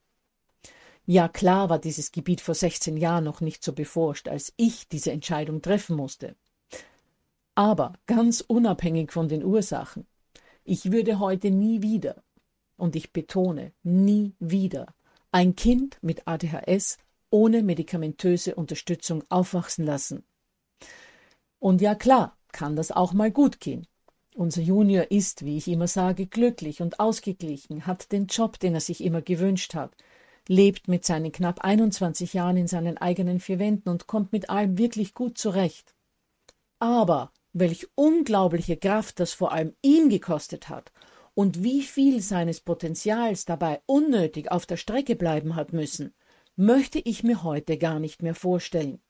Ja, 1.06 1.28
klar 1.28 1.68
war 1.68 1.78
dieses 1.78 2.12
Gebiet 2.12 2.40
vor 2.40 2.54
16 2.54 2.96
Jahren 2.96 3.24
noch 3.24 3.40
nicht 3.40 3.62
so 3.62 3.72
beforscht, 3.72 4.28
als 4.28 4.54
ich 4.56 4.88
diese 4.88 5.12
Entscheidung 5.12 5.60
treffen 5.60 5.96
musste. 5.96 6.34
Aber 7.54 7.92
ganz 8.06 8.40
unabhängig 8.40 9.12
von 9.12 9.28
den 9.28 9.44
Ursachen, 9.44 10.06
ich 10.64 10.90
würde 10.90 11.18
heute 11.18 11.50
nie 11.50 11.82
wieder, 11.82 12.22
und 12.76 12.96
ich 12.96 13.12
betone, 13.12 13.72
nie 13.82 14.34
wieder, 14.38 14.94
ein 15.30 15.54
Kind 15.54 15.98
mit 16.00 16.26
ADHS 16.26 16.96
ohne 17.28 17.62
medikamentöse 17.62 18.54
Unterstützung 18.54 19.24
aufwachsen 19.28 19.84
lassen. 19.84 20.24
Und 21.58 21.80
ja 21.80 21.94
klar, 21.94 22.38
kann 22.52 22.76
das 22.76 22.92
auch 22.92 23.12
mal 23.12 23.30
gut 23.30 23.60
gehen. 23.60 23.86
Unser 24.34 24.62
Junior 24.62 25.10
ist, 25.10 25.44
wie 25.44 25.58
ich 25.58 25.68
immer 25.68 25.86
sage, 25.86 26.26
glücklich 26.26 26.80
und 26.80 26.98
ausgeglichen, 26.98 27.86
hat 27.86 28.10
den 28.10 28.26
Job, 28.26 28.58
den 28.58 28.74
er 28.74 28.80
sich 28.80 29.02
immer 29.02 29.22
gewünscht 29.22 29.74
hat, 29.74 29.96
lebt 30.48 30.88
mit 30.88 31.04
seinen 31.04 31.32
knapp 31.32 31.60
21 31.62 32.34
Jahren 32.34 32.56
in 32.56 32.66
seinen 32.66 32.98
eigenen 32.98 33.40
vier 33.40 33.58
Wänden 33.58 33.88
und 33.88 34.06
kommt 34.06 34.32
mit 34.32 34.50
allem 34.50 34.78
wirklich 34.78 35.14
gut 35.14 35.38
zurecht. 35.38 35.94
Aber 36.78 37.32
welch 37.52 37.86
unglaubliche 37.94 38.76
Kraft 38.76 39.20
das 39.20 39.32
vor 39.32 39.52
allem 39.52 39.74
ihn 39.80 40.10
gekostet 40.10 40.68
hat 40.68 40.92
und 41.34 41.62
wie 41.62 41.82
viel 41.82 42.20
seines 42.20 42.60
Potenzials 42.60 43.44
dabei 43.44 43.80
unnötig 43.86 44.50
auf 44.50 44.66
der 44.66 44.76
Strecke 44.76 45.16
bleiben 45.16 45.56
hat 45.56 45.72
müssen, 45.72 46.14
möchte 46.56 46.98
ich 46.98 47.24
mir 47.24 47.42
heute 47.42 47.78
gar 47.78 47.98
nicht 47.98 48.22
mehr 48.22 48.34
vorstellen. 48.34 49.00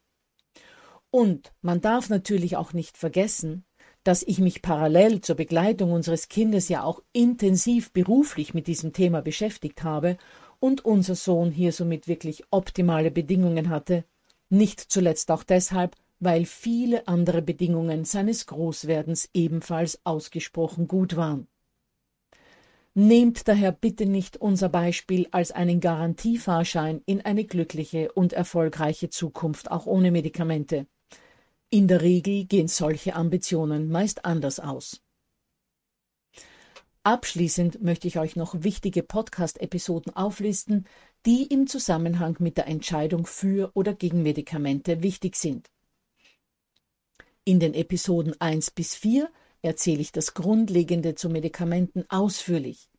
Und 1.11 1.53
man 1.61 1.81
darf 1.81 2.09
natürlich 2.09 2.57
auch 2.57 2.73
nicht 2.73 2.97
vergessen, 2.97 3.65
dass 4.03 4.21
ich 4.21 4.39
mich 4.39 4.61
parallel 4.61 5.21
zur 5.21 5.35
Begleitung 5.35 5.91
unseres 5.91 6.27
Kindes 6.27 6.69
ja 6.69 6.83
auch 6.83 7.01
intensiv 7.11 7.91
beruflich 7.91 8.53
mit 8.53 8.67
diesem 8.67 8.93
Thema 8.93 9.21
beschäftigt 9.21 9.83
habe 9.83 10.17
und 10.59 10.83
unser 10.85 11.15
Sohn 11.15 11.51
hier 11.51 11.71
somit 11.71 12.07
wirklich 12.07 12.43
optimale 12.51 13.11
Bedingungen 13.11 13.69
hatte, 13.69 14.05
nicht 14.49 14.79
zuletzt 14.79 15.31
auch 15.31 15.43
deshalb, 15.43 15.95
weil 16.19 16.45
viele 16.45 17.07
andere 17.07 17.41
Bedingungen 17.41 18.05
seines 18.05 18.45
Großwerdens 18.45 19.29
ebenfalls 19.33 19.99
ausgesprochen 20.05 20.87
gut 20.87 21.15
waren. 21.15 21.47
Nehmt 22.93 23.49
daher 23.49 23.73
bitte 23.73 24.05
nicht 24.05 24.37
unser 24.37 24.69
Beispiel 24.69 25.27
als 25.31 25.51
einen 25.51 25.81
Garantiefahrschein 25.81 27.01
in 27.05 27.19
eine 27.19 27.43
glückliche 27.43 28.11
und 28.13 28.31
erfolgreiche 28.31 29.09
Zukunft 29.09 29.69
auch 29.69 29.85
ohne 29.85 30.11
Medikamente. 30.11 30.87
In 31.69 31.89
der 31.89 32.01
Regel 32.01 32.45
gehen 32.45 32.69
solche 32.69 33.15
Ambitionen 33.15 33.89
meist 33.89 34.23
anders 34.23 34.61
aus. 34.61 35.01
Abschließend 37.05 37.83
möchte 37.83 38.07
ich 38.07 38.17
euch 38.17 38.35
noch 38.35 38.63
wichtige 38.63 39.03
Podcast-Episoden 39.03 40.15
auflisten, 40.15 40.87
die 41.27 41.43
im 41.43 41.67
Zusammenhang 41.67 42.35
mit 42.39 42.57
der 42.57 42.65
Entscheidung 42.65 43.27
für 43.27 43.69
oder 43.75 43.93
gegen 43.93 44.23
Medikamente 44.23 45.03
wichtig 45.03 45.35
sind. 45.35 45.69
In 47.43 47.59
den 47.59 47.75
Episoden 47.75 48.33
1 48.41 48.71
bis 48.71 48.95
4 48.95 49.29
erzähle 49.61 50.01
ich 50.01 50.13
das 50.13 50.33
Grundlegende 50.33 51.13
zu 51.13 51.29
Medikamenten 51.29 52.05
ausführlich. 52.09 52.89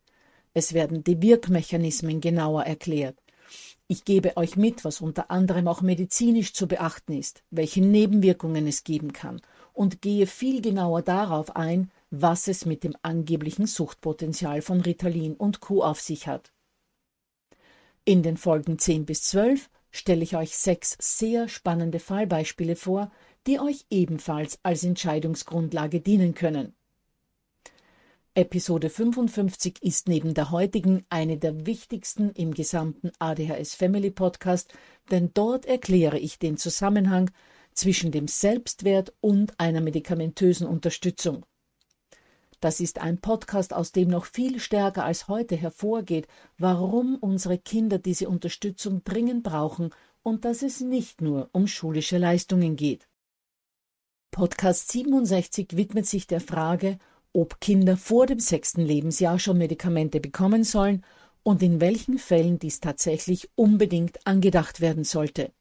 Es 0.55 0.73
werden 0.73 1.03
die 1.03 1.21
Wirkmechanismen 1.21 2.21
genauer 2.21 2.63
erklärt. 2.63 3.19
Ich 3.89 4.05
gebe 4.05 4.37
euch 4.37 4.55
mit, 4.55 4.85
was 4.85 5.01
unter 5.01 5.33
anderem 5.33 5.67
auch 5.67 5.83
medizinisch 5.83 6.53
zu 6.53 6.69
beachten 6.69 7.15
ist, 7.15 7.43
welche 7.51 7.81
Nebenwirkungen 7.81 8.69
es 8.69 8.85
geben 8.85 9.13
kann 9.13 9.41
und 9.73 10.01
gehe 10.01 10.29
viel 10.29 10.63
genauer 10.63 11.03
darauf 11.03 11.57
ein, 11.57 11.91
was 12.11 12.49
es 12.49 12.67
mit 12.67 12.85
dem 12.85 12.95
angeblichen 13.03 13.67
Suchtpotenzial 13.67 14.63
von 14.63 14.81
Ritalin 14.81 15.35
und 15.35 15.61
Co. 15.61 15.83
auf 15.83 16.01
sich 16.01 16.27
hat. 16.27 16.53
In 18.05 18.23
den 18.23 18.37
Folgen 18.37 18.79
10 18.79 19.05
bis 19.07 19.23
12 19.23 19.69
stelle 19.91 20.23
ich 20.23 20.37
euch 20.37 20.57
sechs 20.57 20.97
sehr 21.01 21.49
spannende 21.49 21.99
Fallbeispiele 21.99 22.77
vor, 22.77 23.11
die 23.47 23.59
euch 23.61 23.87
ebenfalls 23.91 24.59
als 24.63 24.85
Entscheidungsgrundlage 24.85 26.01
dienen 26.01 26.35
können. 26.35 26.75
Episode 28.35 28.91
55 28.91 29.83
ist 29.83 30.09
neben 30.09 30.35
der 30.35 30.51
heutigen 30.51 31.07
eine 31.09 31.39
der 31.39 31.65
wichtigsten 31.65 32.33
im 32.33 32.53
gesamten 32.53 33.11
ADHS 33.19 33.75
Family 33.75 34.11
Podcast, 34.11 34.75
denn 35.11 35.31
dort 35.33 35.65
erkläre 35.65 36.19
ich 36.19 36.39
den 36.39 36.59
Zusammenhang 36.59 37.31
zwischen 37.73 38.13
dem 38.13 38.29
Selbstwert 38.29 39.15
und 39.21 39.59
einer 39.59 39.81
medikamentösen 39.81 40.67
Unterstützung. 40.67 41.47
Das 42.61 42.81
ist 42.81 42.99
ein 43.01 43.21
Podcast, 43.21 43.75
aus 43.75 43.93
dem 43.93 44.09
noch 44.09 44.25
viel 44.25 44.61
stärker 44.61 45.05
als 45.05 45.29
heute 45.29 45.57
hervorgeht, 45.57 46.27
warum 46.59 47.17
unsere 47.17 47.59
Kinder 47.59 47.99
diese 47.99 48.29
Unterstützung 48.29 49.05
dringend 49.05 49.43
brauchen 49.43 49.91
und 50.23 50.45
dass 50.45 50.63
es 50.63 50.81
nicht 50.81 51.21
nur 51.21 51.51
um 51.53 51.67
schulische 51.67 52.19
Leistungen 52.19 52.77
geht. 52.77 53.09
Podcast 54.31 54.91
67 54.91 55.77
widmet 55.77 56.07
sich 56.07 56.27
der 56.27 56.41
Frage, 56.41 56.99
ob 57.33 57.61
Kinder 57.61 57.97
vor 57.97 58.27
dem 58.27 58.41
sechsten 58.41 58.81
Lebensjahr 58.81 59.39
schon 59.39 59.59
Medikamente 59.59 60.21
bekommen 60.21 60.65
sollen 60.65 61.05
und 61.43 61.63
in 61.63 61.81
welchen 61.81 62.19
Fällen 62.19 62.59
dies 62.59 62.81
tatsächlich 62.81 63.51
unbedingt 63.55 64.27
angedacht 64.27 64.81
werden 64.81 65.05
sollte. 65.05 65.53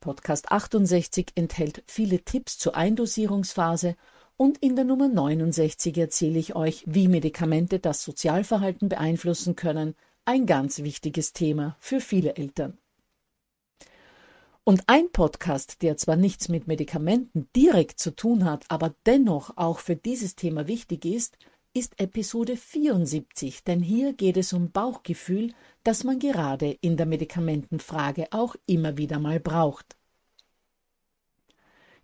Podcast 0.00 0.50
68 0.52 1.32
enthält 1.34 1.82
viele 1.86 2.24
Tipps 2.24 2.56
zur 2.56 2.76
Eindosierungsphase 2.76 3.96
und 4.38 4.56
in 4.58 4.76
der 4.76 4.84
Nummer 4.84 5.08
69 5.08 5.98
erzähle 5.98 6.38
ich 6.38 6.54
euch, 6.54 6.84
wie 6.86 7.08
Medikamente 7.08 7.80
das 7.80 8.04
Sozialverhalten 8.04 8.88
beeinflussen 8.88 9.56
können, 9.56 9.94
ein 10.24 10.46
ganz 10.46 10.78
wichtiges 10.78 11.32
Thema 11.32 11.76
für 11.80 12.00
viele 12.00 12.36
Eltern. 12.36 12.78
Und 14.62 14.84
ein 14.86 15.10
Podcast, 15.10 15.82
der 15.82 15.96
zwar 15.96 16.16
nichts 16.16 16.48
mit 16.48 16.68
Medikamenten 16.68 17.48
direkt 17.56 17.98
zu 17.98 18.14
tun 18.14 18.44
hat, 18.44 18.64
aber 18.68 18.94
dennoch 19.06 19.56
auch 19.56 19.80
für 19.80 19.96
dieses 19.96 20.36
Thema 20.36 20.68
wichtig 20.68 21.04
ist, 21.04 21.36
ist 21.74 22.00
Episode 22.00 22.56
74, 22.56 23.64
denn 23.64 23.80
hier 23.80 24.12
geht 24.12 24.36
es 24.36 24.52
um 24.52 24.70
Bauchgefühl, 24.70 25.52
das 25.82 26.04
man 26.04 26.20
gerade 26.20 26.78
in 26.80 26.96
der 26.96 27.06
Medikamentenfrage 27.06 28.28
auch 28.30 28.54
immer 28.66 28.96
wieder 28.98 29.18
mal 29.18 29.40
braucht. 29.40 29.97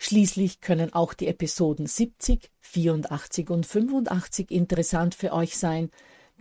Schließlich 0.06 0.60
können 0.60 0.92
auch 0.92 1.14
die 1.14 1.28
Episoden 1.28 1.86
70, 1.86 2.50
84 2.60 3.48
und 3.48 3.64
85 3.64 4.50
interessant 4.50 5.14
für 5.14 5.32
euch 5.32 5.56
sein, 5.56 5.90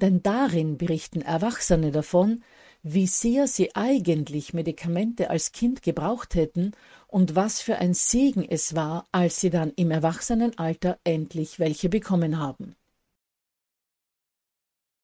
denn 0.01 0.21
darin 0.21 0.77
berichten 0.77 1.21
Erwachsene 1.21 1.91
davon, 1.91 2.43
wie 2.81 3.07
sehr 3.07 3.47
sie 3.47 3.73
eigentlich 3.73 4.53
Medikamente 4.53 5.29
als 5.29 5.53
Kind 5.53 5.81
gebraucht 5.81 6.35
hätten 6.35 6.73
und 7.07 7.37
was 7.37 7.61
für 7.61 7.77
ein 7.77 7.93
Segen 7.93 8.43
es 8.43 8.75
war, 8.75 9.07
als 9.13 9.39
sie 9.39 9.49
dann 9.49 9.71
im 9.77 9.91
Erwachsenenalter 9.91 10.99
endlich 11.05 11.57
welche 11.57 11.87
bekommen 11.87 12.39
haben. 12.39 12.75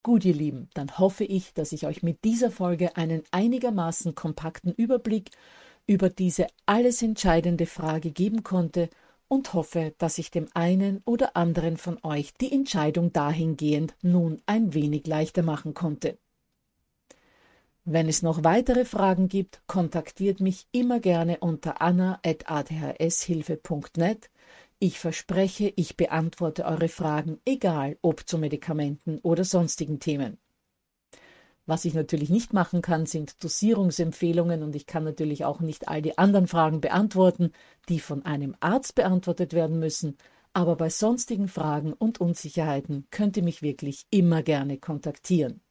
Gut, 0.03 0.25
ihr 0.25 0.33
Lieben, 0.33 0.69
dann 0.73 0.97
hoffe 0.97 1.23
ich, 1.23 1.53
dass 1.53 1.71
ich 1.71 1.87
euch 1.87 2.03
mit 2.03 2.25
dieser 2.25 2.51
Folge 2.51 2.97
einen 2.97 3.23
einigermaßen 3.31 4.15
kompakten 4.15 4.73
Überblick 4.73 5.29
über 5.87 6.09
diese 6.09 6.47
alles 6.65 7.01
entscheidende 7.01 7.65
Frage 7.65 8.11
geben 8.11 8.43
konnte 8.43 8.89
und 9.27 9.53
hoffe, 9.53 9.93
dass 9.97 10.17
ich 10.17 10.31
dem 10.31 10.49
einen 10.53 11.01
oder 11.05 11.37
anderen 11.37 11.77
von 11.77 11.97
euch 12.03 12.33
die 12.33 12.51
Entscheidung 12.51 13.13
dahingehend 13.13 13.95
nun 14.01 14.41
ein 14.45 14.73
wenig 14.73 15.07
leichter 15.07 15.43
machen 15.43 15.73
konnte. 15.73 16.17
Wenn 17.85 18.09
es 18.09 18.21
noch 18.21 18.43
weitere 18.43 18.83
Fragen 18.85 19.29
gibt, 19.29 19.61
kontaktiert 19.65 20.41
mich 20.41 20.67
immer 20.71 20.99
gerne 20.99 21.37
unter 21.39 21.81
anna.adhshilfe.net. 21.81 24.29
Ich 24.79 24.99
verspreche, 24.99 25.73
ich 25.75 25.97
beantworte 25.97 26.65
eure 26.65 26.87
Fragen, 26.87 27.39
egal 27.45 27.97
ob 28.01 28.27
zu 28.27 28.37
Medikamenten 28.37 29.17
oder 29.19 29.43
sonstigen 29.43 29.99
Themen. 29.99 30.37
Was 31.69 31.85
ich 31.85 31.93
natürlich 31.93 32.31
nicht 32.31 32.51
machen 32.51 32.81
kann, 32.81 33.05
sind 33.05 33.43
Dosierungsempfehlungen 33.43 34.63
und 34.63 34.75
ich 34.75 34.87
kann 34.87 35.03
natürlich 35.03 35.45
auch 35.45 35.59
nicht 35.59 35.87
all 35.87 36.01
die 36.01 36.17
anderen 36.17 36.47
Fragen 36.47 36.81
beantworten, 36.81 37.51
die 37.89 37.99
von 37.99 38.25
einem 38.25 38.55
Arzt 38.59 38.95
beantwortet 38.95 39.53
werden 39.53 39.77
müssen. 39.77 40.17
Aber 40.51 40.75
bei 40.77 40.89
sonstigen 40.89 41.47
Fragen 41.47 41.93
und 41.93 42.19
Unsicherheiten 42.19 43.05
könnt 43.11 43.37
ihr 43.37 43.43
mich 43.43 43.61
wirklich 43.61 44.07
immer 44.09 44.41
gerne 44.41 44.79
kontaktieren. 44.79 45.61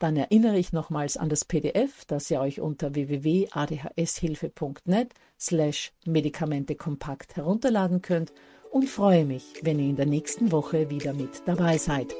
Dann 0.00 0.16
erinnere 0.16 0.58
ich 0.58 0.72
nochmals 0.72 1.16
an 1.16 1.28
das 1.28 1.44
PDF, 1.44 2.04
das 2.06 2.28
ihr 2.28 2.40
euch 2.40 2.60
unter 2.60 2.96
www.adhshilfe.net 2.96 5.14
slash 5.38 5.92
Medikamente 6.06 6.74
kompakt 6.74 7.36
herunterladen 7.36 8.02
könnt 8.02 8.32
und 8.72 8.88
freue 8.88 9.26
mich, 9.26 9.44
wenn 9.62 9.78
ihr 9.78 9.90
in 9.90 9.96
der 9.96 10.06
nächsten 10.06 10.50
Woche 10.50 10.90
wieder 10.90 11.12
mit 11.12 11.42
dabei 11.46 11.78
seid. 11.78 12.16